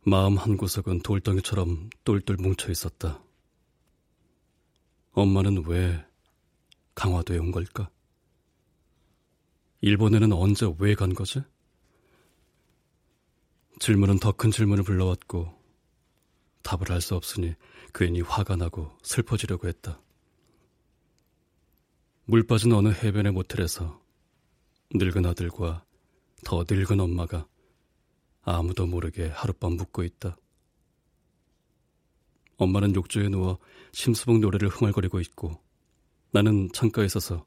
마음 0.04 0.36
한 0.36 0.56
구석은 0.56 1.00
돌덩이처럼 1.00 1.90
똘똘 2.04 2.36
뭉쳐 2.36 2.70
있었다. 2.70 3.22
엄마는 5.12 5.64
왜 5.66 6.04
강화도에 6.94 7.38
온 7.38 7.52
걸까? 7.52 7.88
일본에는 9.80 10.32
언제 10.32 10.66
왜 10.78 10.94
간 10.94 11.14
거지? 11.14 11.40
질문은 13.78 14.18
더 14.18 14.32
큰 14.32 14.50
질문을 14.50 14.82
불러왔고 14.82 15.57
답을 16.68 16.90
할수 16.90 17.14
없으니 17.14 17.54
괜히 17.94 18.20
화가 18.20 18.56
나고 18.56 18.90
슬퍼지려고 19.02 19.68
했다. 19.68 20.02
물 22.26 22.46
빠진 22.46 22.72
어느 22.74 22.90
해변의 22.90 23.32
모텔에서 23.32 24.02
늙은 24.92 25.24
아들과 25.24 25.86
더 26.44 26.64
늙은 26.68 27.00
엄마가 27.00 27.46
아무도 28.42 28.86
모르게 28.86 29.28
하룻밤 29.28 29.78
묵고 29.78 30.02
있다. 30.02 30.36
엄마는 32.58 32.94
욕조에 32.94 33.30
누워 33.30 33.58
심수봉 33.92 34.42
노래를 34.42 34.68
흥얼거리고 34.68 35.20
있고 35.20 35.58
나는 36.32 36.68
창가에 36.74 37.08
서서 37.08 37.46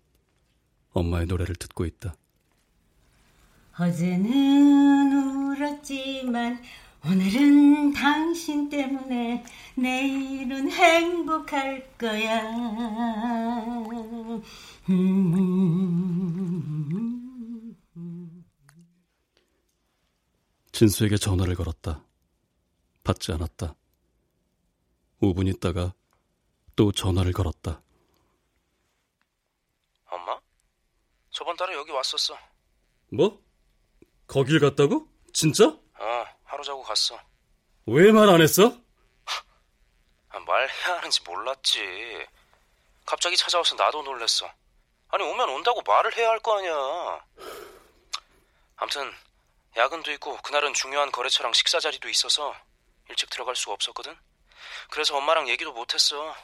엄마의 0.93 1.27
노래를 1.27 1.55
듣고 1.57 1.85
있다. 1.85 2.15
어제는 3.79 5.13
울었지만 5.59 6.63
오늘은 7.03 7.93
당신 7.93 8.69
때문에 8.69 9.43
내일은 9.75 10.69
행복할 10.69 11.97
거야. 11.97 12.41
진수에게 20.71 21.17
전화를 21.17 21.55
걸었다. 21.55 22.03
받지 23.03 23.31
않았다. 23.31 23.75
5분 25.21 25.47
있다가 25.55 25.93
또 26.75 26.91
전화를 26.91 27.33
걸었다. 27.33 27.81
엄마? 30.05 30.39
저번 31.31 31.55
달에 31.55 31.73
여기 31.73 31.91
왔었어. 31.91 32.37
뭐? 33.11 33.43
거길 34.27 34.59
갔다고? 34.59 35.07
진짜? 35.33 35.67
어, 35.67 36.25
하루 36.51 36.63
자고 36.65 36.83
갔어. 36.83 37.17
왜 37.85 38.11
말 38.11 38.29
안 38.29 38.41
했어? 38.41 38.75
아, 40.29 40.39
말해야 40.39 40.97
하는지 40.97 41.21
몰랐지. 41.23 42.25
갑자기 43.05 43.35
찾아와서 43.37 43.75
나도 43.75 44.03
놀랬어. 44.03 44.51
아니 45.09 45.23
오면 45.23 45.49
온다고 45.49 45.81
말을 45.81 46.15
해야 46.17 46.29
할 46.29 46.39
거 46.39 46.57
아니야. 46.57 47.25
암튼 48.77 49.11
야근도 49.77 50.11
있고 50.13 50.37
그날은 50.41 50.73
중요한 50.73 51.11
거래처랑 51.11 51.53
식사 51.53 51.79
자리도 51.79 52.09
있어서 52.09 52.53
일찍 53.09 53.29
들어갈 53.29 53.55
수가 53.55 53.73
없었거든. 53.73 54.15
그래서 54.89 55.15
엄마랑 55.17 55.47
얘기도 55.49 55.71
못했어. 55.73 56.35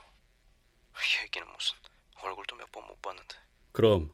얘기는 1.23 1.47
무슨 1.51 1.75
얼굴도 2.21 2.55
몇 2.55 2.71
번 2.71 2.85
못 2.87 3.01
봤는데. 3.01 3.35
그럼 3.73 4.11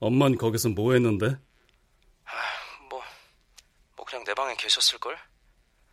엄만 0.00 0.36
거기서 0.36 0.68
뭐 0.70 0.92
했는데? 0.92 1.26
뭐, 1.26 1.34
뭐 1.34 1.40
그냥 4.10 4.24
내 4.24 4.34
방에 4.34 4.56
계셨을걸? 4.56 5.16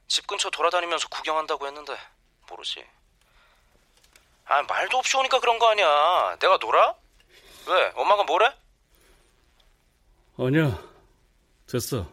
집 0.07 0.25
근처 0.25 0.49
돌아다니면서 0.49 1.07
구경한다고 1.09 1.67
했는데 1.67 1.95
모르지. 2.49 2.83
아 4.45 4.63
말도 4.63 4.97
없이 4.97 5.15
오니까 5.17 5.39
그런 5.39 5.59
거 5.59 5.69
아니야. 5.69 6.35
내가 6.39 6.57
놀아? 6.57 6.95
왜? 7.67 7.91
엄마가 7.95 8.23
뭐래? 8.23 8.51
아니야. 10.39 10.81
됐어. 11.69 12.11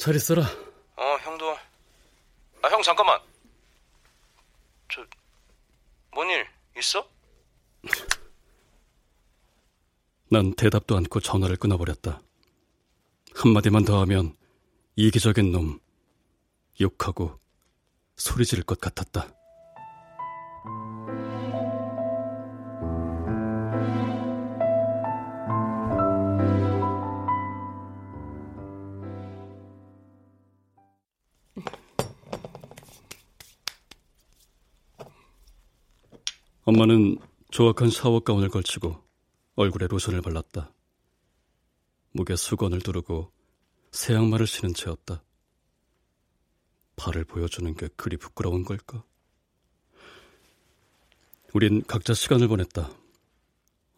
잘 0.00 0.14
있어라. 0.14 0.42
어 0.96 1.16
형도. 1.20 1.50
아 2.62 2.68
형 2.70 2.80
잠깐만. 2.82 3.20
저 4.88 5.04
뭔 6.10 6.28
일 6.30 6.48
있어? 6.78 7.06
난 10.30 10.54
대답도 10.54 10.96
않고 10.96 11.20
전화를 11.20 11.56
끊어버렸다. 11.56 12.20
한마디만 13.40 13.84
더 13.84 14.00
하면 14.00 14.34
이기적인 14.96 15.52
놈, 15.52 15.78
욕하고 16.80 17.38
소리 18.16 18.44
지를 18.44 18.64
것 18.64 18.80
같았다. 18.80 19.32
엄마는 36.64 37.18
조악한 37.52 37.90
샤워 37.90 38.18
가운을 38.18 38.48
걸치고 38.48 38.96
얼굴에 39.54 39.86
로션을 39.86 40.22
발랐다. 40.22 40.72
목에 42.18 42.34
수건을 42.34 42.80
두르고 42.80 43.30
새 43.92 44.12
양말을 44.12 44.48
신은 44.48 44.74
채였다. 44.74 45.22
발을 46.96 47.24
보여주는 47.24 47.72
게 47.74 47.88
그리 47.94 48.16
부끄러운 48.16 48.64
걸까? 48.64 49.04
우린 51.54 51.80
각자 51.84 52.14
시간을 52.14 52.48
보냈다. 52.48 52.90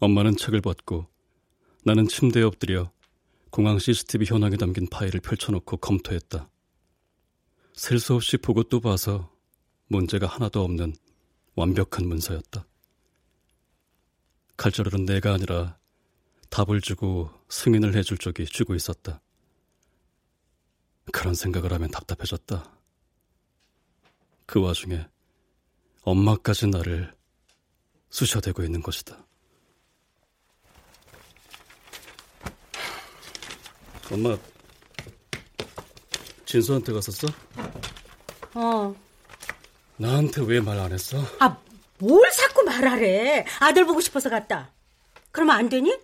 엄마는 0.01 0.37
책을 0.37 0.61
벗고 0.61 1.07
나는 1.83 2.07
침대에 2.07 2.43
엎드려 2.43 2.93
공항 3.49 3.79
CCTV 3.79 4.27
현황에 4.27 4.57
담긴 4.59 4.87
파일을 4.87 5.21
펼쳐놓고 5.21 5.79
검토했다. 5.79 6.51
셀 7.73 7.99
수 7.99 8.15
없이 8.15 8.37
보고 8.37 8.63
또 8.65 8.81
봐서 8.81 9.35
문제가 9.87 10.27
하나도 10.27 10.63
없는 10.63 10.95
완벽한 11.55 12.07
문서였다. 12.07 12.67
칼자루는 14.59 15.07
내가 15.07 15.33
아니라 15.33 15.80
답을 16.51 16.81
주고 16.81 17.31
승인을 17.49 17.95
해줄 17.97 18.19
쪽이 18.19 18.45
쥐고 18.47 18.75
있었다. 18.75 19.21
그런 21.13 21.35
생각을 21.35 21.73
하면 21.73 21.91
답답해졌다. 21.91 22.71
그 24.47 24.61
와중에 24.61 25.07
엄마까지 26.03 26.67
나를 26.69 27.15
쑤셔대고 28.11 28.63
있는 28.65 28.83
것이다. 28.83 29.17
엄마, 34.13 34.37
진수한테 36.45 36.93
갔었어? 36.93 37.29
어. 38.55 38.95
나한테 39.97 40.43
왜 40.43 40.61
말 40.61 40.81
안 40.81 40.91
했어? 40.93 41.19
아, 41.39 41.57
뭘 41.99 42.29
자꾸 42.33 42.65
말하래. 42.65 43.45
아들 43.61 43.87
보고 43.87 44.01
싶어서 44.01 44.29
갔다. 44.29 44.73
그러면 45.31 45.57
안 45.57 45.69
되니? 45.69 45.97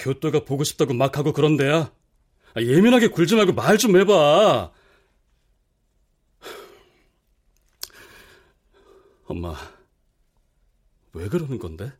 교토가 0.00 0.44
보고 0.44 0.64
싶다고 0.64 0.94
막 0.94 1.16
하고 1.18 1.32
그런데야. 1.32 1.92
아, 2.54 2.60
예민하게 2.60 3.08
굴지 3.08 3.36
말고 3.36 3.52
말 3.52 3.76
좀 3.78 3.96
해봐. 3.96 4.72
엄마, 9.26 9.54
왜 11.12 11.28
그러는 11.28 11.58
건데? 11.58 11.92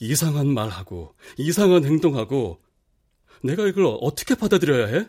이상한 0.00 0.48
말하고, 0.48 1.14
이상한 1.36 1.84
행동하고, 1.84 2.60
내가 3.44 3.66
이걸 3.68 3.96
어떻게 4.00 4.34
받아들여야 4.34 4.86
해? 4.88 5.08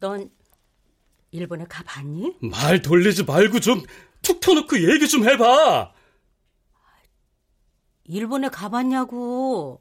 넌 0.00 0.30
일본에 1.30 1.64
가봤니? 1.68 2.36
말 2.40 2.80
돌리지 2.82 3.24
말고 3.24 3.60
좀 3.60 3.84
툭 4.22 4.38
터놓고 4.40 4.78
얘기 4.92 5.08
좀 5.08 5.28
해봐! 5.28 5.92
일본에 8.12 8.50
가봤냐고. 8.50 9.80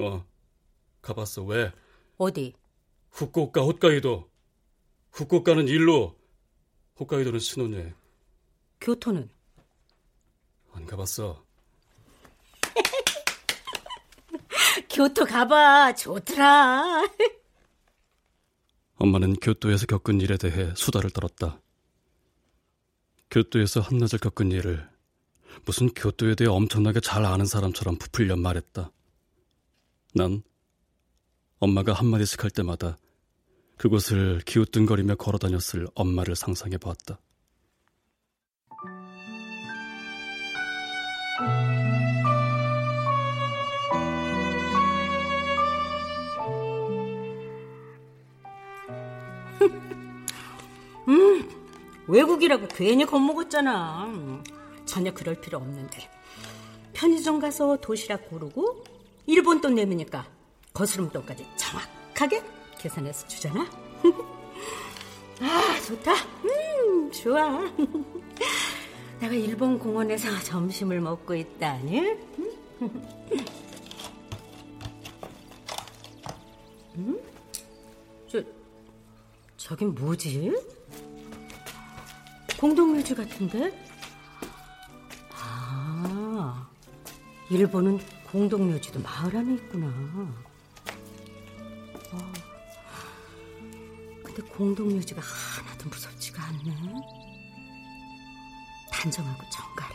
어, 0.00 0.26
가봤어. 1.02 1.42
왜? 1.42 1.70
어디? 2.16 2.54
후쿠오카, 3.10 3.60
홋카이도. 3.60 4.30
후쿠오카는 5.12 5.68
일로, 5.68 6.16
홋카이도는 6.98 7.38
신혼여행. 7.38 7.94
교토는? 8.80 9.28
안 10.72 10.86
가봤어. 10.86 11.44
교토 14.88 15.26
가봐. 15.26 15.94
좋더라. 15.96 17.02
엄마는 18.96 19.34
교토에서 19.34 19.84
겪은 19.84 20.22
일에 20.22 20.38
대해 20.38 20.72
수다를 20.74 21.10
떨었다. 21.10 21.60
교토에서 23.30 23.82
한낮을 23.82 24.18
겪은 24.18 24.50
일을 24.50 24.91
무슨 25.64 25.88
교토에 25.88 26.34
대해 26.34 26.48
엄청나게 26.48 27.00
잘 27.00 27.24
아는 27.24 27.46
사람처럼 27.46 27.96
부풀려 27.96 28.36
말했다. 28.36 28.90
난 30.14 30.42
엄마가 31.58 31.92
한마디씩 31.92 32.42
할 32.42 32.50
때마다 32.50 32.98
그곳을 33.76 34.40
기웃뚱거리며 34.44 35.16
걸어 35.16 35.38
다녔을 35.38 35.88
엄마를 35.94 36.36
상상해 36.36 36.76
보았다. 36.78 37.18
음, 51.08 51.48
외국이라고 52.06 52.68
괜히 52.68 53.04
겁먹었잖아. 53.04 54.42
전혀 54.92 55.10
그럴 55.10 55.34
필요 55.40 55.56
없는데. 55.56 56.06
편의점 56.92 57.40
가서 57.40 57.78
도시락 57.78 58.28
고르고 58.28 58.84
일본 59.24 59.62
돈 59.62 59.74
내미니까 59.74 60.28
거스름 60.74 61.08
돈까지 61.08 61.46
정확하게 61.56 62.42
계산해서 62.76 63.26
주잖아. 63.26 63.66
아, 65.40 65.80
좋다. 65.86 66.12
음, 66.44 67.10
좋아. 67.10 67.60
내가 69.20 69.32
일본 69.32 69.78
공원에서 69.78 70.28
점심을 70.40 71.00
먹고 71.00 71.36
있다니. 71.36 72.00
음? 76.96 77.18
저, 78.28 78.42
저긴 79.56 79.94
뭐지? 79.94 80.54
공동묘지 82.60 83.14
같은데? 83.14 83.81
일본은 87.52 88.00
공동묘지도 88.30 88.98
마을 89.00 89.36
안에 89.36 89.52
있구나. 89.56 89.86
어, 92.12 92.32
근데 94.24 94.42
공동묘지가 94.44 95.20
하나도 95.20 95.90
무섭지가 95.90 96.42
않네. 96.42 96.74
단정하고 98.90 99.42
정갈해. 99.50 99.94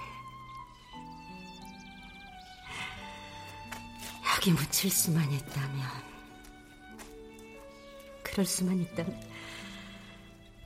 여기 4.35 4.51
묻힐 4.51 4.91
수만 4.91 5.31
있다면, 5.31 5.87
그럴 8.21 8.45
수만 8.45 8.79
있다면, 8.79 9.19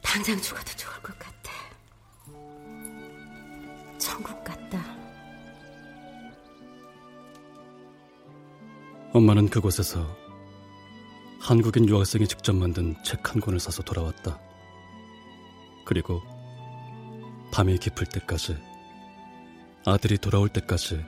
당장 0.02 0.42
죽어도 0.42 0.66
좋을 0.76 1.02
것 1.02 1.18
같아. 1.18 1.54
천국 3.98 4.44
같다. 4.44 4.61
엄마는 9.14 9.50
그곳에서 9.50 10.08
한국인 11.42 11.90
유학생이 11.90 12.28
직접 12.28 12.56
만든 12.56 12.96
책 13.04 13.30
한 13.30 13.42
권을 13.42 13.60
사서 13.60 13.84
돌아왔다. 13.84 14.40
그리고 15.86 16.22
밤이 17.52 17.78
깊을 17.78 18.08
때까지 18.08 18.56
아들이 19.86 20.18
돌아올 20.18 20.48
때까지 20.48 21.04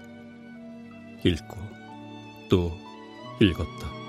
읽고 1.23 1.57
또 2.49 2.71
읽었다. 3.39 4.02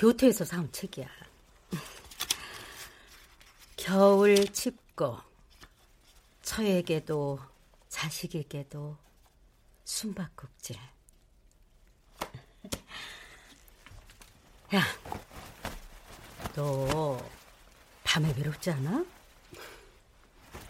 교토에서 0.00 0.46
사온 0.46 0.72
책이야. 0.72 1.06
겨울 3.76 4.50
춥고 4.50 5.18
처에게도 6.40 7.38
자식에게도 7.90 8.96
숨바꼭질. 9.84 10.76
야, 14.74 14.82
너 16.54 17.22
밤에 18.02 18.32
외롭지 18.38 18.70
않아? 18.70 19.04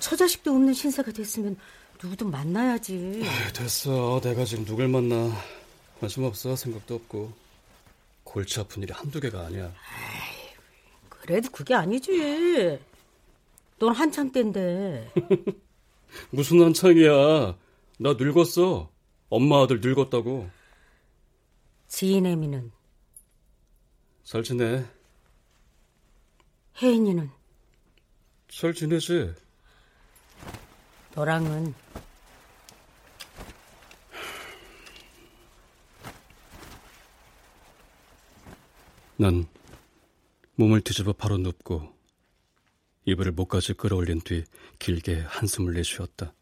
처자식도 0.01 0.51
없는 0.51 0.75
신사가 0.75 1.12
됐으면 1.12 1.57
누구든 2.03 2.33
만나야지. 2.33 3.23
아이, 3.25 3.53
됐어. 3.53 4.21
내가 4.21 4.45
지금 4.45 4.64
누굴 4.64 4.88
만나. 4.88 5.31
관심 6.01 6.25
없어. 6.25 6.57
생각도 6.57 6.97
없고. 6.97 7.50
골치 8.31 8.61
아픈 8.61 8.85
일이 8.85 8.93
한두 8.93 9.19
개가 9.19 9.47
아니야. 9.47 9.75
그래도 11.09 11.51
그게 11.51 11.75
아니지. 11.75 12.79
넌 13.81 13.93
한참 13.93 14.31
때인데. 14.31 15.12
무슨 16.31 16.62
한창이야. 16.62 17.57
나 17.99 18.12
늙었어. 18.16 18.88
엄마 19.31 19.62
아들 19.62 19.81
늙었다고. 19.81 20.49
지인애미는 21.88 22.71
잘 24.23 24.45
지내. 24.45 24.87
혜인이는 26.81 27.31
잘 28.49 28.73
지내지. 28.73 29.35
너랑은 31.16 31.75
난 39.21 39.47
몸을 40.55 40.81
뒤집어 40.81 41.13
바로 41.13 41.37
눕고 41.37 41.95
이불을 43.05 43.33
목까지 43.33 43.75
끌어올린 43.75 44.23
뒤 44.23 44.45
길게 44.79 45.21
한숨을 45.21 45.75
내쉬었다. 45.75 46.33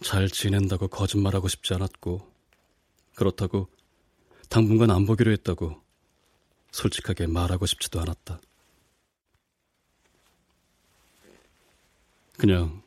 잘 0.00 0.30
지낸다고 0.30 0.88
거짓말하고 0.88 1.46
싶지 1.46 1.74
않았고 1.74 2.32
그렇다고 3.16 3.68
당분간 4.48 4.90
안 4.90 5.04
보기로 5.04 5.30
했다고 5.32 5.78
솔직하게 6.72 7.26
말하고 7.26 7.66
싶지도 7.66 8.00
않았다. 8.00 8.40
그냥 12.38 12.82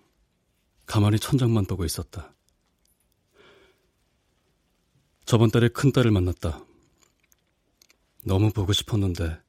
가만히 0.87 1.19
천장만 1.19 1.65
보고 1.65 1.85
있었다. 1.85 2.33
저번 5.25 5.51
달에 5.51 5.67
큰딸을 5.67 6.09
만났다. 6.09 6.65
너무 8.23 8.51
보고 8.51 8.73
싶었는데 8.73 9.39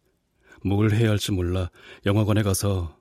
뭘 0.64 0.92
해야 0.92 1.10
할지 1.10 1.32
몰라 1.32 1.70
영화관에 2.06 2.42
가서 2.42 2.98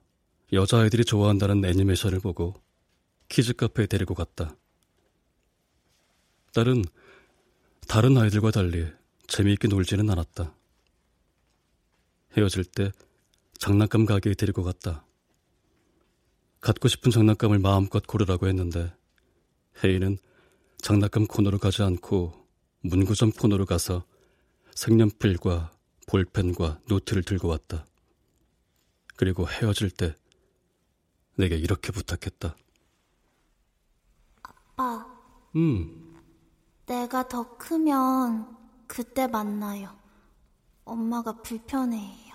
여자아이들이 0.52 1.04
좋아한다는 1.04 1.64
애니메이션을 1.64 2.20
보고 2.20 2.54
키즈 3.28 3.54
카페에 3.54 3.86
데리고 3.86 4.14
갔다. 4.14 4.56
딸은 6.52 6.84
다른 7.88 8.18
아이들과 8.18 8.50
달리 8.50 8.86
재미있게 9.26 9.68
놀지는 9.68 10.10
않았다. 10.10 10.54
헤어질 12.36 12.64
때 12.64 12.92
장난감 13.58 14.04
가게에 14.04 14.34
데리고 14.34 14.62
갔다. 14.62 15.06
갖고 16.60 16.88
싶은 16.88 17.10
장난감을 17.10 17.58
마음껏 17.58 18.06
고르라고 18.06 18.48
했는데 18.48 18.92
혜인은 19.82 20.18
장난감 20.78 21.26
코너로 21.26 21.58
가지 21.58 21.82
않고 21.82 22.34
문구점 22.82 23.32
코너로 23.32 23.64
가서 23.64 24.04
색연필과 24.74 25.72
볼펜과 26.08 26.80
노트를 26.88 27.22
들고 27.22 27.48
왔다. 27.48 27.86
그리고 29.16 29.48
헤어질 29.48 29.90
때 29.90 30.14
내게 31.36 31.56
이렇게 31.56 31.92
부탁했다. 31.92 32.56
아빠, 34.42 35.06
음, 35.56 36.20
내가 36.86 37.26
더 37.28 37.56
크면 37.56 38.56
그때 38.86 39.26
만나요. 39.26 39.96
엄마가 40.84 41.40
불편해해요. 41.42 42.34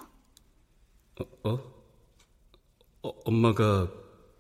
어? 1.43 1.49
어? 3.03 3.09
엄마가 3.25 3.91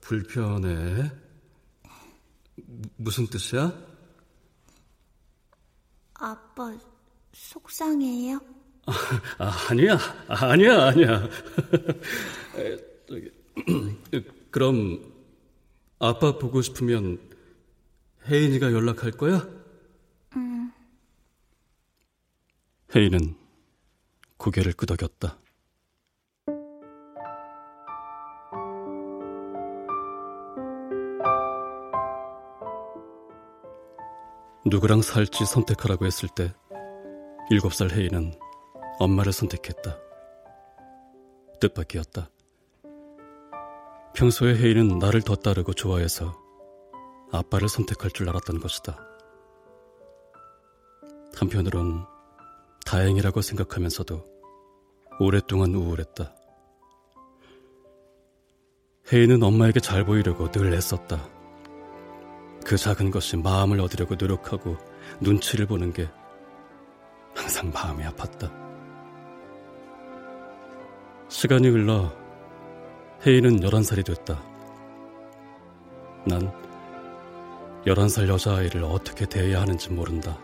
불편해? 0.01 1.11
무, 2.55 2.81
무슨 2.97 3.27
뜻이야? 3.27 3.71
아빠, 6.15 6.75
속상해요? 7.37 8.41
아, 9.37 9.67
아니야, 9.69 9.97
아니야, 10.27 10.87
아니야. 10.87 11.29
그럼 14.51 15.13
아빠 15.99 16.37
보고 16.37 16.61
싶으면 16.61 17.19
혜인이가 18.27 18.71
연락할 18.71 19.11
거야? 19.11 19.47
음. 20.35 20.71
혜인은 22.95 23.35
고개를 24.37 24.73
끄덕였다. 24.73 25.37
누구랑 34.65 35.01
살지 35.01 35.45
선택하라고 35.45 36.05
했을 36.05 36.27
때 36.29 36.53
일곱 37.49 37.73
살 37.73 37.89
혜인은 37.91 38.33
엄마를 38.99 39.31
선택했다. 39.31 39.97
뜻밖이었다. 41.61 42.29
평소에 44.13 44.57
혜인은 44.57 44.99
나를 44.99 45.21
더 45.21 45.35
따르고 45.35 45.73
좋아해서 45.73 46.37
아빠를 47.31 47.69
선택할 47.69 48.11
줄 48.11 48.27
알았던 48.27 48.59
것이다. 48.59 48.99
한편으론 51.35 52.05
다행이라고 52.85 53.41
생각하면서도 53.41 54.25
오랫동안 55.21 55.73
우울했다. 55.73 56.35
혜인은 59.13 59.41
엄마에게 59.41 59.79
잘 59.79 60.03
보이려고 60.03 60.51
늘 60.51 60.73
애썼다. 60.73 61.29
그 62.65 62.75
작은 62.75 63.09
것이 63.11 63.37
마음을 63.37 63.79
얻으려고 63.79 64.15
노력하고 64.15 64.75
눈치를 65.21 65.65
보는 65.65 65.93
게 65.93 66.09
항상 67.37 67.71
마음이 67.71 68.03
아팠다. 68.03 68.51
시간이 71.29 71.69
흘러 71.69 72.11
혜인은 73.25 73.59
11살이 73.59 74.03
됐다. 74.05 74.41
난 76.25 76.51
11살 77.85 78.27
여자아이를 78.27 78.83
어떻게 78.83 79.25
대해야 79.25 79.61
하는지 79.61 79.91
모른다. 79.91 80.37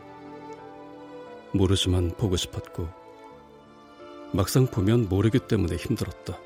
모르지만 1.52 2.12
보고 2.12 2.38
싶었고, 2.38 2.88
막상 4.32 4.66
보면 4.68 5.10
모르기 5.10 5.40
때문에 5.40 5.76
힘들었다. 5.76 6.38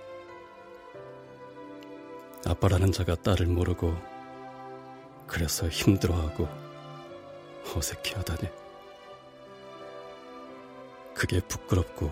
아빠라는 2.47 2.91
자가 2.91 3.15
딸을 3.15 3.47
모르고, 3.47 3.95
그래서 5.27 5.67
힘들어하고, 5.67 6.47
어색해하다니. 7.75 8.66
그게 11.17 11.39
부끄럽고, 11.41 12.12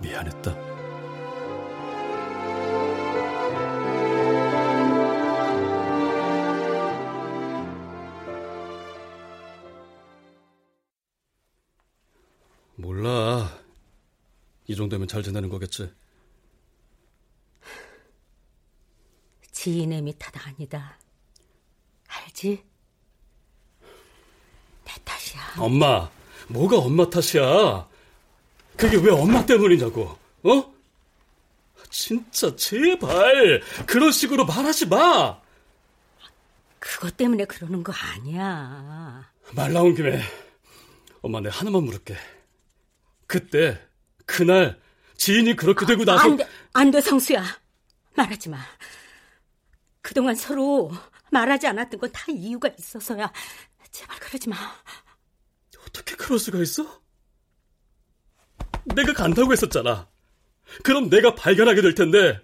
미안했다. 0.00 0.54
몰라. 12.76 13.50
이 14.66 14.74
정도면 14.74 15.06
잘 15.06 15.22
지내는 15.22 15.50
거겠지. 15.50 15.94
지인의 19.52 20.00
미탓 20.00 20.34
아니다. 20.46 20.98
알지? 22.08 22.64
내 24.84 24.92
탓이야. 25.04 25.56
엄마, 25.58 26.10
뭐가 26.48 26.78
엄마 26.78 27.08
탓이야? 27.08 27.88
그게 28.76 28.96
왜 28.98 29.10
엄마 29.10 29.44
때문이냐고, 29.44 30.16
어? 30.44 30.74
진짜, 31.90 32.54
제발, 32.56 33.62
그런 33.86 34.12
식으로 34.12 34.44
말하지 34.44 34.86
마! 34.86 35.40
그것 36.78 37.16
때문에 37.16 37.46
그러는 37.46 37.82
거 37.82 37.92
아니야. 37.92 39.30
말 39.52 39.72
나온 39.72 39.94
김에, 39.94 40.20
엄마, 41.22 41.40
내 41.40 41.48
하나만 41.50 41.82
물을게. 41.84 42.16
그때, 43.26 43.80
그날, 44.26 44.80
지인이 45.16 45.56
그렇게 45.56 45.86
되고 45.86 46.04
나서. 46.04 46.22
안 46.24 46.36
돼, 46.36 46.46
안 46.74 46.90
돼, 46.90 47.00
성수야. 47.00 47.44
말하지 48.14 48.50
마. 48.50 48.58
그동안 50.02 50.34
서로 50.34 50.92
말하지 51.30 51.66
않았던 51.66 51.98
건 52.00 52.12
다 52.12 52.24
이유가 52.30 52.68
있어서야. 52.78 53.32
제발 53.90 54.18
그러지 54.20 54.48
마. 54.48 54.56
어떻게 55.86 56.16
그럴 56.16 56.38
수가 56.38 56.58
있어? 56.58 57.00
내가 58.94 59.12
간다고 59.12 59.52
했었잖아. 59.52 60.08
그럼 60.82 61.08
내가 61.08 61.34
발견하게 61.34 61.80
될 61.82 61.94
텐데, 61.94 62.40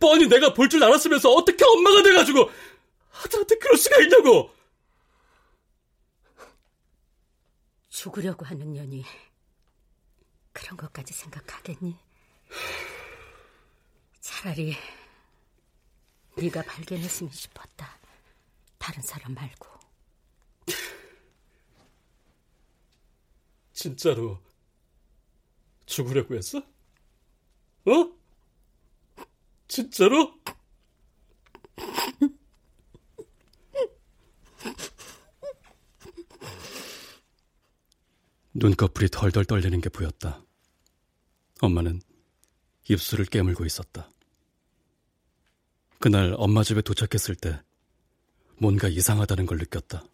뻔히 0.00 0.26
내가 0.28 0.52
볼 0.54 0.68
줄 0.68 0.82
알았으면서 0.82 1.30
어떻게 1.32 1.64
엄마가 1.64 2.02
돼가지고 2.02 2.50
아들한테 3.22 3.56
그럴 3.58 3.76
수가 3.76 4.00
있냐고! 4.02 4.50
죽으려고 7.88 8.44
하는 8.44 8.72
년이 8.72 9.04
그런 10.52 10.76
것까지 10.76 11.14
생각하겠니? 11.14 11.96
차라리 14.20 14.76
네가 16.36 16.62
발견했으면 16.62 17.32
싶었다. 17.32 17.98
다른 18.78 19.00
사람 19.02 19.32
말고. 19.34 19.75
진짜로 23.76 24.42
죽으려고 25.84 26.34
했어? 26.34 26.58
어? 26.58 28.12
진짜로? 29.68 30.34
눈꺼풀이 38.54 39.10
덜덜 39.10 39.44
떨리는 39.44 39.78
게 39.82 39.90
보였다. 39.90 40.42
엄마는 41.60 42.00
입술을 42.88 43.26
깨물고 43.26 43.66
있었다. 43.66 44.10
그날 45.98 46.34
엄마 46.38 46.64
집에 46.64 46.80
도착했을 46.80 47.34
때 47.34 47.60
뭔가 48.56 48.88
이상하다는 48.88 49.44
걸 49.44 49.58
느꼈다. 49.58 50.06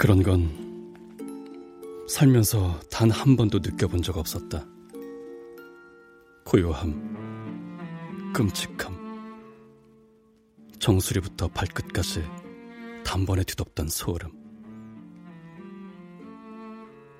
그런 0.00 0.22
건 0.22 0.48
살면서 2.08 2.80
단 2.90 3.10
한 3.10 3.36
번도 3.36 3.58
느껴본 3.58 4.00
적 4.00 4.16
없었다. 4.16 4.66
고요함, 6.46 8.32
끔찍함, 8.32 8.98
정수리부터 10.78 11.48
발끝까지 11.48 12.24
단번에 13.04 13.44
뒤덮던 13.44 13.88
소름. 13.88 14.32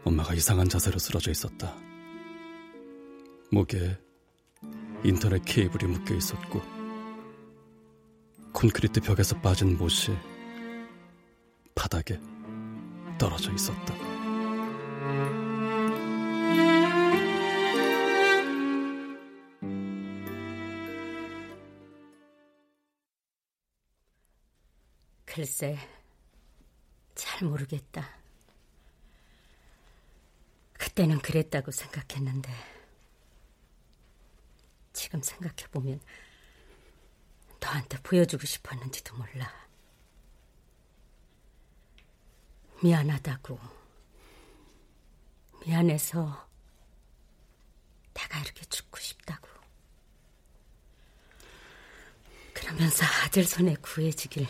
엄마가 0.05 0.33
이상한 0.33 0.67
자세로 0.67 0.99
쓰러져 0.99 1.31
있었다. 1.31 1.77
목에 3.53 3.99
인터넷 5.05 5.45
케이블이 5.45 5.85
묶여 5.93 6.15
있었고, 6.15 6.63
콘크리트 8.55 9.03
벽에서 9.03 9.39
빠진 9.43 9.77
못이 9.77 10.17
바닥에 11.75 12.19
떨어져 13.21 13.53
있었다. 13.53 13.95
글쎄, 25.27 25.79
잘 27.15 27.47
모르겠다. 27.47 28.09
그때는 30.73 31.19
그랬다고 31.19 31.71
생각했는데, 31.73 32.51
지금 34.95 35.21
생각해보면 35.21 36.01
너한테 37.61 37.99
보여주고 37.99 38.47
싶었는지도 38.47 39.15
몰라. 39.15 39.70
미안하다고. 42.83 43.59
미안해서 45.67 46.49
내가 48.15 48.41
이렇게 48.41 48.65
죽고 48.65 48.99
싶다고. 48.99 49.49
그러면서 52.55 53.05
아들 53.25 53.45
손에 53.45 53.75
구해지길 53.77 54.47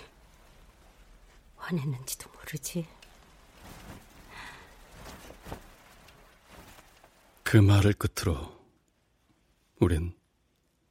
원했는지도 1.57 2.31
모르지. 2.31 2.87
그 7.43 7.57
말을 7.57 7.95
끝으로 7.95 8.61
우린 9.81 10.17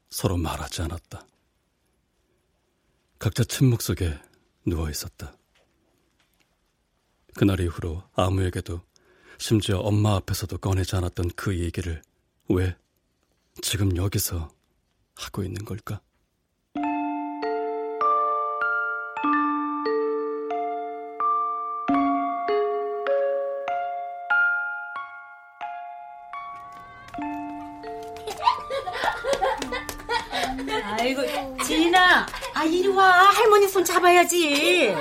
서로 0.09 0.35
말하지 0.35 0.81
않았다. 0.81 1.25
각자 3.17 3.43
침묵 3.43 3.81
속에 3.81 4.19
누워 4.65 4.89
있었다. 4.89 5.38
그날 7.39 7.61
이후로 7.61 8.03
아무에게도 8.17 8.81
심지어 9.37 9.77
엄마 9.77 10.15
앞에서도 10.15 10.57
꺼내지 10.57 10.97
않았던 10.97 11.31
그 11.37 11.57
얘기를 11.57 12.01
왜 12.49 12.75
지금 13.61 13.95
여기서 13.95 14.49
하고 15.15 15.43
있는 15.43 15.63
걸까? 15.63 16.01
아이고, 30.99 31.21
지인아, 31.63 32.27
아, 32.53 32.65
이리 32.65 32.89
와. 32.89 33.29
할머니 33.31 33.69
손 33.69 33.85
잡아야지. 33.85 34.93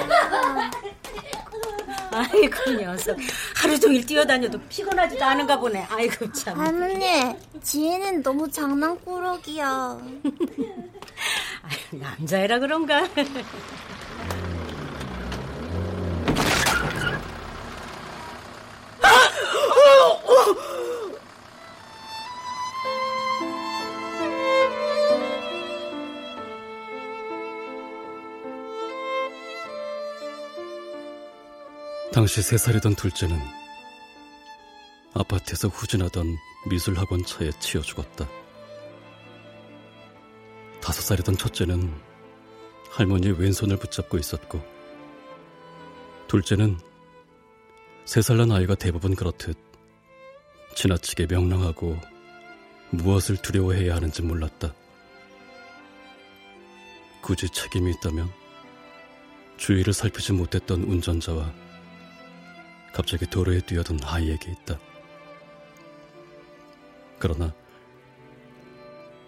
아이고, 2.19 2.71
녀석. 2.73 3.17
하루 3.55 3.79
종일 3.79 4.05
뛰어다녀도 4.05 4.59
피곤하지도 4.69 5.25
않은가 5.25 5.59
보네. 5.59 5.87
아이고, 5.91 6.31
참. 6.33 6.59
할머니, 6.59 7.35
지혜는 7.63 8.23
너무 8.23 8.51
장난꾸러기야. 8.51 9.99
아유, 11.63 12.01
남자애라 12.01 12.59
그런가? 12.59 13.07
당시 32.29 32.43
세 32.43 32.59
살이던 32.59 32.95
둘째는 32.95 33.41
아파트에서 35.15 35.69
후진하던 35.69 36.37
미술학원 36.69 37.25
차에 37.25 37.51
치여 37.59 37.81
죽었다. 37.81 38.29
다섯 40.83 41.01
살이던 41.01 41.39
첫째는 41.39 41.91
할머니의 42.91 43.41
왼손을 43.41 43.79
붙잡고 43.79 44.19
있었고, 44.19 44.63
둘째는 46.27 46.79
세 48.05 48.21
살 48.21 48.37
난 48.37 48.53
아이가 48.53 48.75
대부분 48.75 49.15
그렇듯 49.15 49.57
지나치게 50.75 51.29
명랑하고 51.31 51.99
무엇을 52.91 53.39
두려워해야 53.39 53.97
하는지 53.97 54.21
몰랐다. 54.21 54.75
굳이 57.23 57.49
책임이 57.49 57.93
있다면 57.93 58.31
주위를 59.57 59.95
살피지 59.95 60.35
못했던 60.35 60.83
운전자와 60.83 61.68
갑자기 62.99 63.27
도로에 63.27 63.61
뛰어든 63.61 64.01
아이에게 64.03 64.51
있다. 64.51 64.77
그러나 67.21 67.55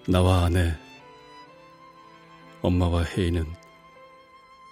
나와 0.08 0.46
아내, 0.46 0.76
엄마와 2.62 3.04
혜인은 3.04 3.46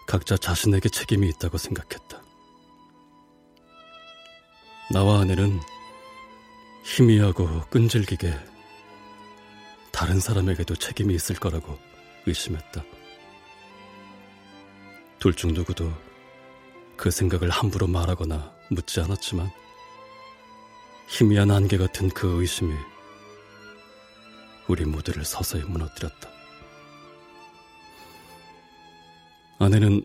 각자 0.05 0.37
자신에게 0.37 0.89
책임이 0.89 1.29
있다고 1.29 1.59
생각했다. 1.59 2.21
나와 4.93 5.21
아내는 5.21 5.61
희미하고 6.83 7.67
끈질기게 7.71 8.35
다른 9.93 10.19
사람에게도 10.19 10.75
책임이 10.75 11.15
있을 11.15 11.37
거라고 11.37 11.79
의심했다. 12.27 12.83
둘 15.21 15.35
중 15.35 15.55
누구도 15.55 15.93
그 16.97 17.13
생각을 17.13 17.49
함부로 17.51 17.87
말하거나 17.87 18.58
묻지 18.71 19.01
않았지만 19.01 19.51
희미한 21.09 21.51
안개 21.51 21.77
같은 21.79 22.09
그 22.11 22.41
의심이 22.41 22.75
우리 24.69 24.85
모두를 24.85 25.25
서서히 25.25 25.63
무너뜨렸다. 25.65 26.29
아내는 29.59 30.05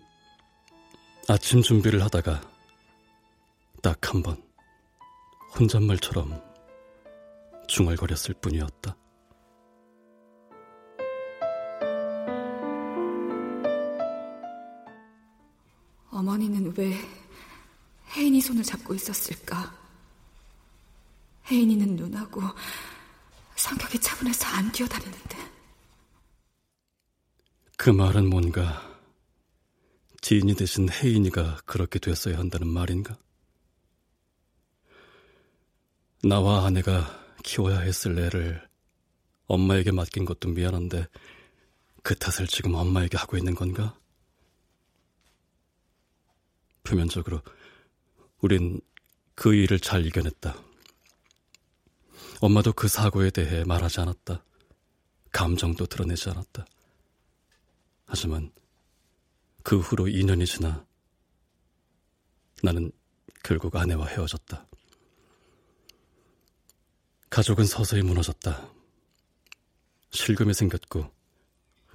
아침 1.27 1.61
준비를 1.61 2.01
하다가 2.03 2.41
딱 3.81 3.99
한 4.13 4.23
번 4.23 4.41
혼잣말처럼 5.59 6.41
중얼거렸을 7.67 8.33
뿐이었다. 8.35 8.95
어머니는 16.11 16.73
왜 16.77 16.93
혜인이 18.15 18.41
손을 18.41 18.63
잡고 18.63 18.93
있었을까? 18.93 19.75
혜인이는 21.49 21.95
누나고 21.95 22.41
성격이 23.55 23.99
차분해서 23.99 24.47
안 24.47 24.71
뛰어다니는데. 24.71 25.37
그 27.77 27.89
말은 27.89 28.29
뭔가 28.29 28.93
지인이 30.21 30.55
대신 30.55 30.89
혜인이가 30.89 31.61
그렇게 31.65 31.99
됐어야 31.99 32.37
한다는 32.37 32.67
말인가? 32.67 33.17
나와 36.23 36.65
아내가 36.65 37.35
키워야 37.43 37.79
했을 37.79 38.17
애를 38.17 38.65
엄마에게 39.47 39.91
맡긴 39.91 40.23
것도 40.23 40.49
미안한데 40.49 41.07
그 42.03 42.15
탓을 42.15 42.47
지금 42.47 42.75
엄마에게 42.75 43.17
하고 43.17 43.37
있는 43.37 43.53
건가? 43.53 43.97
표면적으로 46.83 47.41
우린 48.43 48.81
그 49.35 49.55
일을 49.55 49.79
잘 49.79 50.05
이겨냈다. 50.05 50.53
엄마도 52.41 52.73
그 52.73 52.89
사고에 52.89 53.29
대해 53.29 53.63
말하지 53.63 54.01
않았다. 54.01 54.43
감정도 55.31 55.85
드러내지 55.85 56.29
않았다. 56.29 56.65
하지만 58.05 58.51
그 59.63 59.79
후로 59.79 60.07
2년이 60.07 60.45
지나 60.45 60.85
나는 62.61 62.91
결국 63.45 63.77
아내와 63.77 64.07
헤어졌다. 64.07 64.67
가족은 67.29 67.65
서서히 67.65 68.01
무너졌다. 68.01 68.69
실금이 70.11 70.53
생겼고 70.53 71.09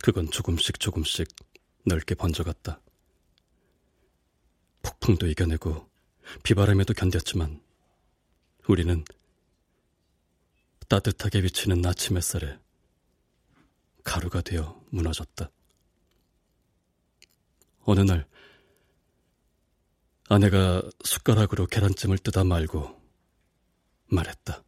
그건 0.03 0.30
조금씩 0.30 0.80
조금씩 0.80 1.28
넓게 1.84 2.14
번져갔다. 2.14 2.80
폭풍도 4.80 5.26
이겨내고 5.26 5.97
비바람에도 6.43 6.95
견뎠지만 6.95 7.61
우리는 8.66 9.05
따뜻하게 10.89 11.43
비치는 11.43 11.85
아침 11.85 12.16
햇살에 12.16 12.59
가루가 14.05 14.41
되어 14.41 14.83
무너졌다. 14.91 15.51
어느 17.83 18.01
날 18.01 18.26
아내가 20.29 20.83
숟가락으로 21.05 21.66
계란찜을 21.66 22.18
뜯어 22.18 22.45
말고 22.45 23.01
말했다. 24.07 24.62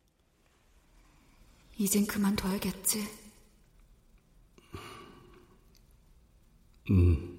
이젠 1.78 2.06
그만둬야겠지. 2.06 3.08
음. 6.90 7.36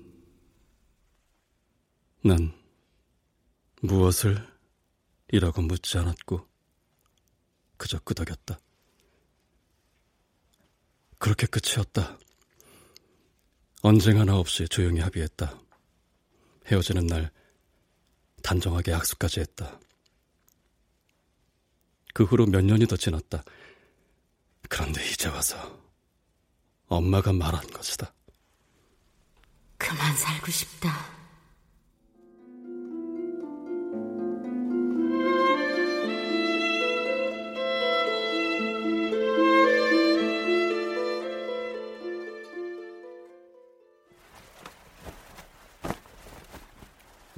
난 2.24 2.61
무엇을? 3.82 4.48
이라고 5.32 5.62
묻지 5.62 5.98
않았고 5.98 6.48
그저 7.78 8.00
끄덕였다. 8.00 8.60
그렇게 11.18 11.48
끝이었다. 11.48 12.18
언쟁 13.82 14.20
하나 14.20 14.38
없이 14.38 14.68
조용히 14.68 15.00
합의했다. 15.00 15.60
헤어지는 16.68 17.08
날 17.08 17.32
단정하게 18.44 18.92
약속까지 18.92 19.40
했다. 19.40 19.80
그 22.14 22.24
후로 22.24 22.46
몇 22.46 22.64
년이 22.64 22.86
더 22.86 22.96
지났다. 22.96 23.44
그런데 24.70 25.04
이제 25.10 25.28
와서 25.30 25.82
엄마가 26.88 27.34
말한 27.34 27.66
것이다. 27.68 28.14
그만 29.78 30.16
살고 30.16 30.52
싶다. 30.52 31.21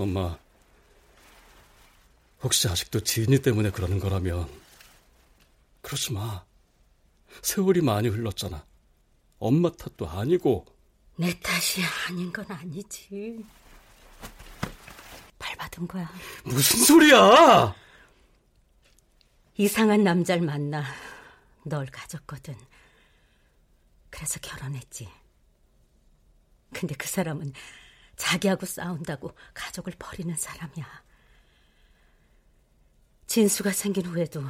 엄마, 0.03 0.37
혹시 2.41 2.67
아직도 2.67 2.99
지인이 2.99 3.41
때문에 3.41 3.71
그러는 3.71 3.99
거라면 3.99 4.49
그러지 5.81 6.11
마. 6.11 6.43
세월이 7.41 7.81
많이 7.81 8.09
흘렀잖아. 8.09 8.65
엄마 9.39 9.71
탓도 9.71 10.07
아니고 10.07 10.65
내 11.15 11.37
탓이 11.39 11.81
아닌 12.07 12.31
건 12.31 12.45
아니지. 12.49 13.45
밟아둔 15.39 15.87
거야. 15.87 16.11
무슨 16.43 16.83
소리야? 16.83 17.73
이상한 19.57 20.03
남자를 20.03 20.43
만나 20.43 20.83
널 21.63 21.85
가졌거든. 21.85 22.55
그래서 24.09 24.39
결혼했지. 24.41 25.07
근데 26.73 26.93
그 26.95 27.07
사람은 27.07 27.53
자기하고 28.15 28.65
싸운다고 28.65 29.35
가족을 29.53 29.93
버리는 29.97 30.35
사람이야. 30.35 31.03
진수가 33.27 33.71
생긴 33.71 34.05
후에도 34.05 34.43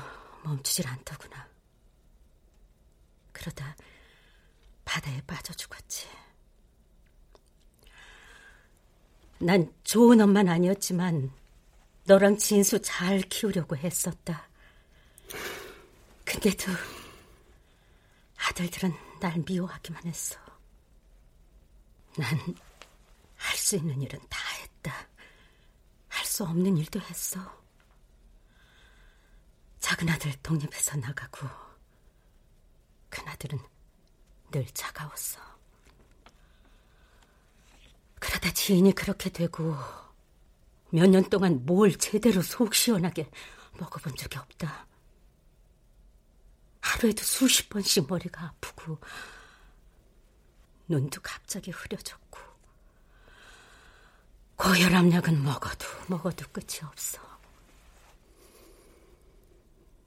멈추질 0.44 0.88
않더구나. 0.88 1.48
그러다 3.32 3.76
바다에 4.84 5.22
빠져 5.22 5.54
죽었지. 5.54 6.08
난 9.40 9.74
좋은 9.84 10.22
엄마는 10.22 10.52
아니었지만 10.52 11.32
너랑 12.06 12.38
진수 12.38 12.82
잘 12.82 13.22
키우려고 13.22 13.78
했었다. 13.78 14.48
근데도 16.26 16.72
아들들은 18.38 18.94
날 19.20 19.44
미워하기만 19.46 20.04
했어. 20.06 20.38
난 22.18 22.38
할 23.44 23.58
수 23.58 23.76
있는 23.76 24.02
일은 24.02 24.20
다 24.30 24.40
했다. 24.62 24.94
할 26.10 26.26
수 26.26 26.44
없는 26.44 26.78
일도 26.78 27.00
했어. 27.02 27.40
작은 29.80 30.08
아들 30.10 30.32
독립해서 30.42 30.98
나가고 30.98 31.48
큰 33.10 33.28
아들은 33.28 33.60
늘 34.52 34.66
차가웠어. 34.68 35.40
그러다 38.20 38.52
지인이 38.52 38.94
그렇게 38.94 39.30
되고 39.30 39.76
몇 40.90 41.08
년 41.08 41.30
동안 41.30 41.66
뭘 41.66 41.98
제대로 41.98 42.42
속 42.42 42.74
시원하게 42.74 43.30
먹어본 43.74 44.16
적이 44.16 44.38
없다. 44.38 44.88
하루에도 46.82 47.24
수십 47.24 47.70
번씩 47.70 48.08
머리가 48.08 48.46
아프고 48.46 49.00
눈도 50.88 51.22
갑자기 51.22 51.72
흐려졌고 51.72 52.40
고혈압약은 54.64 55.44
먹어도 55.44 55.86
먹어도 56.08 56.46
끝이 56.54 56.80
없어. 56.88 57.20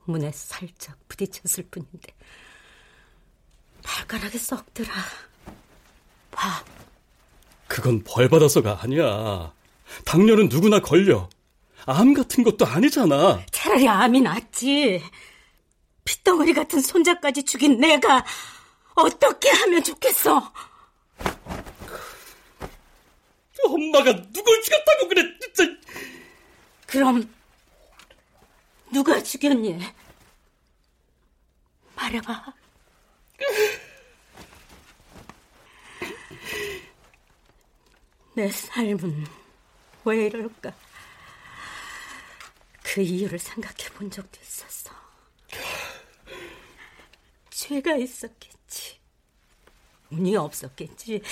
문에 0.05 0.33
살짝 0.33 0.97
부딪혔을 1.09 1.65
뿐인데 1.71 2.15
발가락에 3.83 4.39
썩더라. 4.39 4.89
봐. 6.31 6.65
그건 7.69 8.03
벌 8.03 8.31
받아서가 8.31 8.81
아니야. 8.81 9.53
당뇨는 10.07 10.49
누구나 10.49 10.81
걸려. 10.81 11.29
암 11.85 12.15
같은 12.15 12.43
것도 12.43 12.65
아니잖아. 12.65 13.45
차라리 13.51 13.87
암이 13.87 14.23
낫지. 14.23 15.03
핏덩어리 16.05 16.55
같은 16.55 16.81
손자까지 16.81 17.45
죽인 17.45 17.79
내가 17.79 18.25
어떻게 18.95 19.51
하면 19.51 19.83
좋겠어? 19.83 20.51
엄마가 23.65 24.13
누굴 24.33 24.63
죽였다고 24.63 25.09
그래, 25.09 25.23
진짜. 25.41 25.65
그럼 26.87 27.35
누가 28.93 29.23
죽였니? 29.23 29.79
말해봐. 31.95 32.55
내 38.35 38.51
삶은 38.51 39.27
왜 40.05 40.27
이럴까? 40.27 40.73
그 42.83 43.01
이유를 43.01 43.39
생각해 43.39 43.89
본 43.95 44.11
적도 44.11 44.39
있었어. 44.41 44.91
죄가 47.51 47.97
있었겠지. 47.97 49.01
운이 50.11 50.37
없었겠지. 50.37 51.23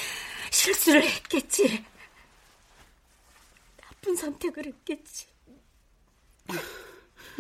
실수를 0.51 1.05
했겠지. 1.05 1.85
나쁜 4.05 4.17
선택을 4.17 4.67
했겠지. 4.67 5.27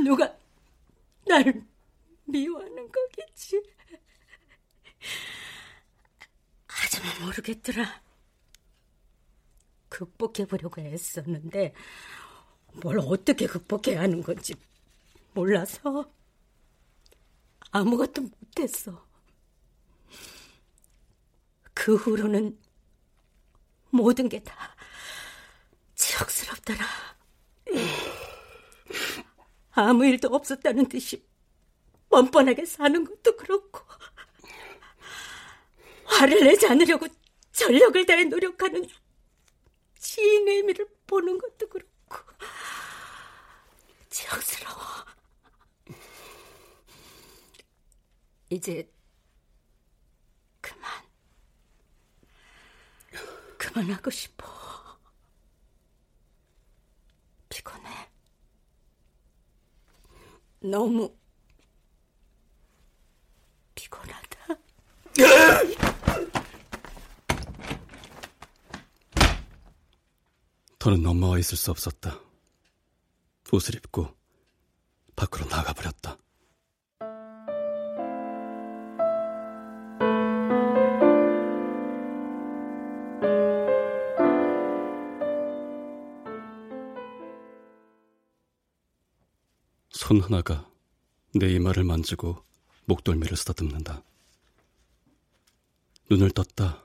누가 0.02 0.34
나를 1.26 1.62
미워하는 2.24 2.90
거겠지. 2.90 3.62
하지만 6.66 7.22
모르겠더라. 7.22 8.02
극복해보려고 9.90 10.80
애썼는데 10.80 11.74
뭘 12.82 12.98
어떻게 12.98 13.46
극복해야 13.46 14.00
하는 14.00 14.22
건지 14.22 14.54
몰라서 15.34 16.10
아무것도 17.72 18.22
못했어. 18.22 19.06
그 21.74 21.94
후로는 21.94 22.58
모든 23.90 24.28
게 24.30 24.42
다 24.42 24.73
치욕스럽더라. 25.94 26.84
아무 29.72 30.06
일도 30.06 30.28
없었다는 30.28 30.88
듯이 30.88 31.26
뻔뻔하게 32.08 32.64
사는 32.64 33.04
것도 33.04 33.36
그렇고 33.36 33.80
화를 36.04 36.44
내지 36.44 36.66
않으려고 36.66 37.08
전력을 37.52 38.06
다해 38.06 38.24
노력하는 38.24 38.86
지인의 39.98 40.56
의미를 40.56 40.86
보는 41.06 41.38
것도 41.38 41.68
그렇고 41.68 42.16
지역스러워. 44.10 44.76
이제 48.50 48.88
그만 50.60 50.90
그만하고 53.58 54.10
싶어. 54.10 54.63
피곤해. 57.54 57.88
너무 60.58 61.16
피곤하다. 63.76 64.56
더는 70.80 71.06
엄마와 71.06 71.38
있을 71.38 71.56
수 71.56 71.70
없었다. 71.70 72.18
옷을 73.52 73.76
입고 73.76 74.12
밖으로 75.14 75.46
나가버렸다. 75.46 76.18
손 90.14 90.20
하나가 90.20 90.70
내 91.34 91.52
이마를 91.54 91.82
만지고 91.82 92.44
목덜미를 92.84 93.36
쓰다듬는다. 93.36 94.04
눈을 96.08 96.30
떴다. 96.30 96.84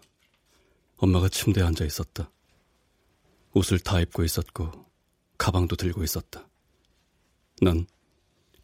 엄마가 0.98 1.30
침대에 1.30 1.64
앉아 1.64 1.86
있었다. 1.86 2.32
옷을 3.54 3.78
다 3.78 4.00
입고 4.00 4.24
있었고 4.24 4.72
가방도 5.38 5.76
들고 5.76 6.04
있었다. 6.04 6.48
난 7.62 7.86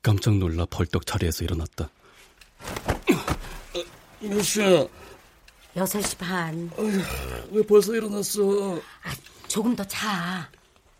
깜짝 0.01 0.36
놀라 0.36 0.66
벌떡 0.66 1.05
자리에서 1.05 1.43
일어났다. 1.43 1.91
몇 4.20 4.41
시야? 4.41 4.88
6시 5.76 6.18
반. 6.18 6.72
어휴, 6.76 7.01
왜 7.51 7.61
벌써 7.61 7.93
일어났어? 7.93 8.78
아, 8.78 9.13
조금 9.47 9.76
더 9.76 9.84
자. 9.84 10.49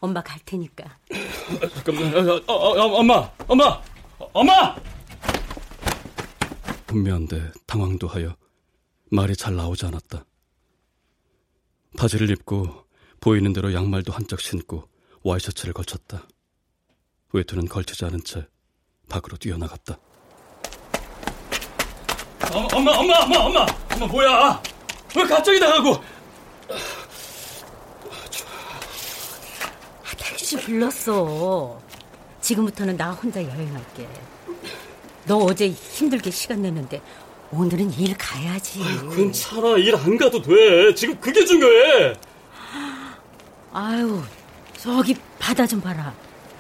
엄마 0.06 0.22
갈 0.22 0.39
테니까. 0.45 0.86
잠깐만, 1.74 2.16
어, 2.16 2.36
어, 2.45 2.53
어, 2.53 2.99
엄마, 2.99 3.32
엄마, 3.47 3.82
엄마! 4.34 4.76
분명한데 6.86 7.51
당황도 7.66 8.08
하여 8.08 8.36
말이 9.12 9.36
잘 9.36 9.56
나오지 9.56 9.88
않았다. 9.88 10.24
바지를 11.97 12.30
입고 12.30 12.86
보이는 13.20 13.51
대로 13.51 13.74
양말도 13.74 14.14
한짝 14.14 14.41
신고 14.41 14.88
와이셔츠를 15.24 15.74
걸쳤다. 15.74 16.28
외투는 17.34 17.68
걸치지 17.68 18.06
않은 18.06 18.24
채 18.24 18.47
밖으로 19.10 19.38
뛰어나갔다. 19.38 19.97
어, 22.53 22.68
엄마, 22.74 22.91
엄마, 22.91 23.18
엄마, 23.24 23.38
엄마, 23.39 23.66
엄마, 23.91 24.06
뭐야? 24.06 24.62
왜 25.18 25.24
갑자기 25.24 25.60
나가고? 25.60 25.99
아, 30.45 30.47
택시 30.47 30.57
불렀어. 30.57 31.81
지금부터는 32.39 32.97
나 32.97 33.11
혼자 33.11 33.41
여행할게. 33.43 34.07
너 35.25 35.37
어제 35.37 35.69
힘들게 35.69 36.29
시간 36.29 36.61
냈는데 36.61 37.01
오늘은 37.51 37.91
일 37.93 38.15
가야지. 38.15 38.79
괜찮아, 39.15 39.75
일 39.77 39.95
안 39.95 40.15
가도 40.17 40.39
돼. 40.43 40.93
지금 40.93 41.19
그게 41.19 41.43
중요해. 41.43 42.13
아유, 43.73 44.21
저기 44.77 45.17
바다 45.39 45.65
좀 45.65 45.81
봐라. 45.81 46.13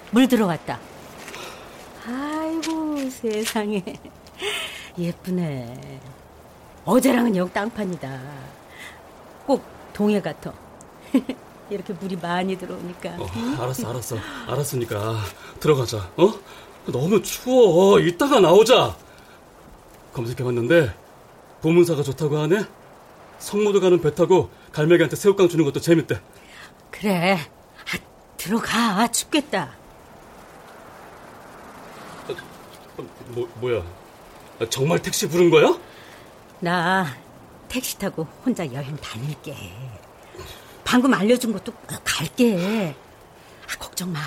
물 0.09 0.27
들어왔다. 0.27 0.79
아이고, 2.07 3.07
세상에. 3.11 3.83
예쁘네. 4.97 5.99
어제랑은 6.85 7.35
영 7.35 7.47
땅판이다. 7.51 8.19
꼭 9.45 9.63
동해 9.93 10.19
같아. 10.19 10.51
이렇게 11.69 11.93
물이 11.93 12.17
많이 12.17 12.57
들어오니까. 12.57 13.09
어, 13.17 13.27
알았어, 13.59 13.89
알았어. 13.89 14.17
알았으니까 14.47 15.15
들어가자. 15.59 16.11
어? 16.17 16.33
너무 16.87 17.21
추워. 17.23 17.99
이따가 17.99 18.39
나오자. 18.39 18.95
검색해봤는데 20.13 20.93
보문사가 21.61 22.03
좋다고 22.03 22.37
하네. 22.37 22.65
성모도 23.39 23.79
가는 23.81 23.99
배 23.99 24.13
타고 24.13 24.49
갈매기한테 24.71 25.15
새우깡 25.15 25.49
주는 25.49 25.65
것도 25.65 25.81
재밌대. 25.81 26.21
그래. 26.91 27.37
아, 27.39 27.97
들어가. 28.37 29.07
춥겠다. 29.07 29.71
뭐, 33.29 33.49
뭐야? 33.55 33.83
아, 34.61 34.65
정말 34.69 35.01
택시 35.01 35.27
부른 35.27 35.49
거야? 35.49 35.77
나 36.59 37.05
택시 37.67 37.97
타고 37.97 38.25
혼자 38.45 38.65
여행 38.71 38.95
다닐게. 38.97 39.55
방금 40.85 41.13
알려준 41.13 41.51
것도 41.51 41.73
꼭 41.73 42.01
갈게. 42.05 42.95
아, 43.67 43.77
걱정 43.77 44.13
마. 44.13 44.19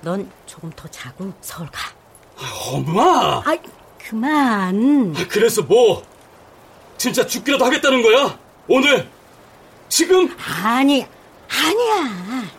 넌 0.00 0.28
조금 0.46 0.70
더 0.70 0.88
자고 0.88 1.32
서울 1.40 1.68
가. 1.70 1.90
아, 2.36 2.70
엄마! 2.72 3.42
아, 3.44 3.56
그만. 3.98 5.12
그래서 5.28 5.62
뭐? 5.62 6.02
진짜 6.96 7.24
죽기라도 7.24 7.64
하겠다는 7.64 8.02
거야? 8.02 8.38
오늘? 8.66 9.08
지금? 9.88 10.34
아니, 10.64 11.06
아니야. 11.48 12.50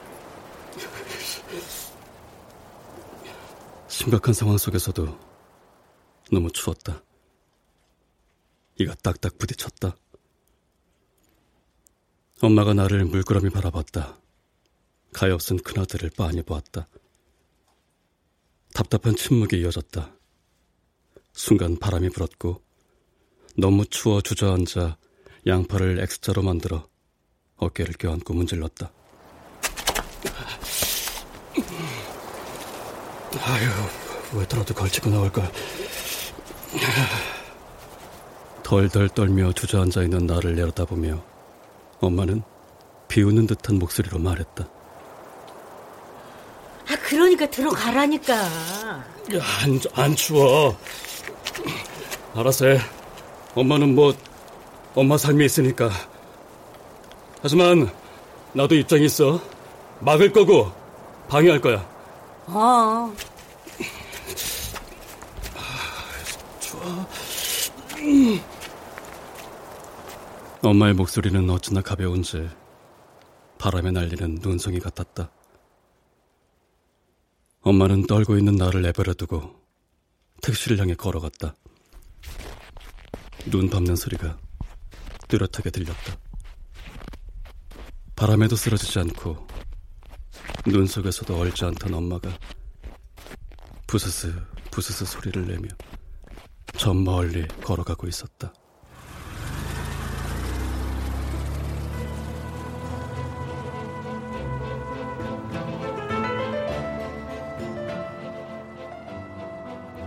심각한 3.87 4.33
상황 4.33 4.57
속에서도 4.57 5.17
너무 6.31 6.51
추웠다. 6.51 7.01
이가 8.79 8.93
딱딱 9.01 9.37
부딪혔다. 9.37 9.95
엄마가 12.43 12.73
나를 12.73 13.05
물끄러미 13.05 13.51
바라봤다. 13.51 14.17
가엾은 15.13 15.59
큰아들을 15.63 16.09
빤히 16.17 16.41
보았다. 16.41 16.89
답답한 18.73 19.15
침묵이 19.15 19.61
이어졌다. 19.61 20.11
순간 21.31 21.79
바람이 21.79 22.09
불었고 22.09 22.61
너무 23.55 23.85
추워 23.85 24.19
주저앉아 24.19 24.97
양팔을 25.47 26.01
X자로 26.01 26.41
만들어 26.41 26.89
어깨를 27.55 27.93
껴안고 27.93 28.33
문질렀다. 28.33 28.91
아휴, 33.39 34.37
왜더라도 34.37 34.73
걸치고 34.73 35.09
나올 35.09 35.31
걸. 35.31 35.49
덜덜 38.63 39.07
떨며 39.07 39.53
주저앉아 39.53 40.03
있는 40.03 40.25
나를 40.25 40.55
내려다보며 40.55 41.32
엄마는 42.04 42.43
비우는 43.08 43.47
듯한 43.47 43.80
목소리로 43.80 44.20
말했다. 44.20 44.68
아, 46.89 46.95
그러니까 47.08 47.49
들어가라니까. 47.49 48.34
야, 48.34 49.41
안, 49.64 49.80
안 49.93 50.16
추워. 50.16 50.78
알았어 52.36 52.68
해. 52.68 52.80
엄마는 53.56 53.95
뭐, 53.95 54.14
엄마 54.95 55.18
삶이 55.18 55.45
있으니까. 55.45 55.89
하지만, 57.41 57.89
나도 58.54 58.76
입장이 58.76 59.06
있어. 59.06 59.39
막을 59.99 60.32
거고, 60.32 60.72
방해할 61.30 61.62
거야. 61.62 61.88
어. 62.47 63.14
좋아. 66.60 67.08
엄마의 70.66 70.93
목소리는 70.93 71.49
어찌나 71.49 71.82
가벼운지 71.82 72.49
바람에 73.59 73.91
날리는 73.91 74.36
눈송이 74.36 74.80
같았다. 74.80 75.30
엄마는 77.64 78.07
떨고 78.07 78.38
있는 78.38 78.55
나를 78.55 78.82
내버려 78.82 79.14
두고 79.14 79.61
택시를 80.41 80.80
향해 80.80 80.93
걸어갔다. 80.93 81.53
눈 83.51 83.70
밟는 83.70 83.97
소리가 83.97 84.39
뚜렷하게 85.28 85.70
들렸다. 85.70 86.18
바람에도 88.16 88.55
쓰러지지 88.55 88.99
않고 88.99 89.45
눈 90.68 90.88
속에서도 90.88 91.38
얼지 91.38 91.66
않던 91.66 91.93
엄마가 91.93 92.30
부스스 93.86 94.34
부스스 94.72 95.03
소리를 95.03 95.45
내며 95.45 95.68
저 96.78 96.93
멀리 96.93 97.45
걸어가고 97.49 98.07
있었다. 98.07 98.53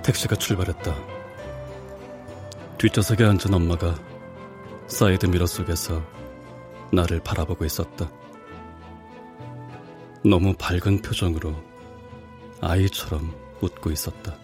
택시가 0.06 0.36
출발했다. 0.36 0.94
뒷좌석에 2.78 3.24
앉은 3.24 3.52
엄마가 3.52 3.96
사이드 4.86 5.26
미러 5.26 5.46
속에서 5.46 6.00
나를 6.92 7.18
바라보고 7.24 7.64
있었다. 7.64 8.08
너무 10.24 10.54
밝은 10.56 11.02
표정으로 11.02 11.56
아이처럼 12.60 13.34
웃고 13.60 13.90
있었다. 13.90 14.36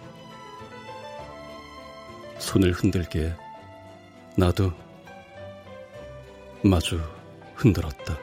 손을 2.38 2.72
흔들기에 2.72 3.32
나도 4.36 4.72
마주 6.64 7.00
흔들었다. 7.54 8.18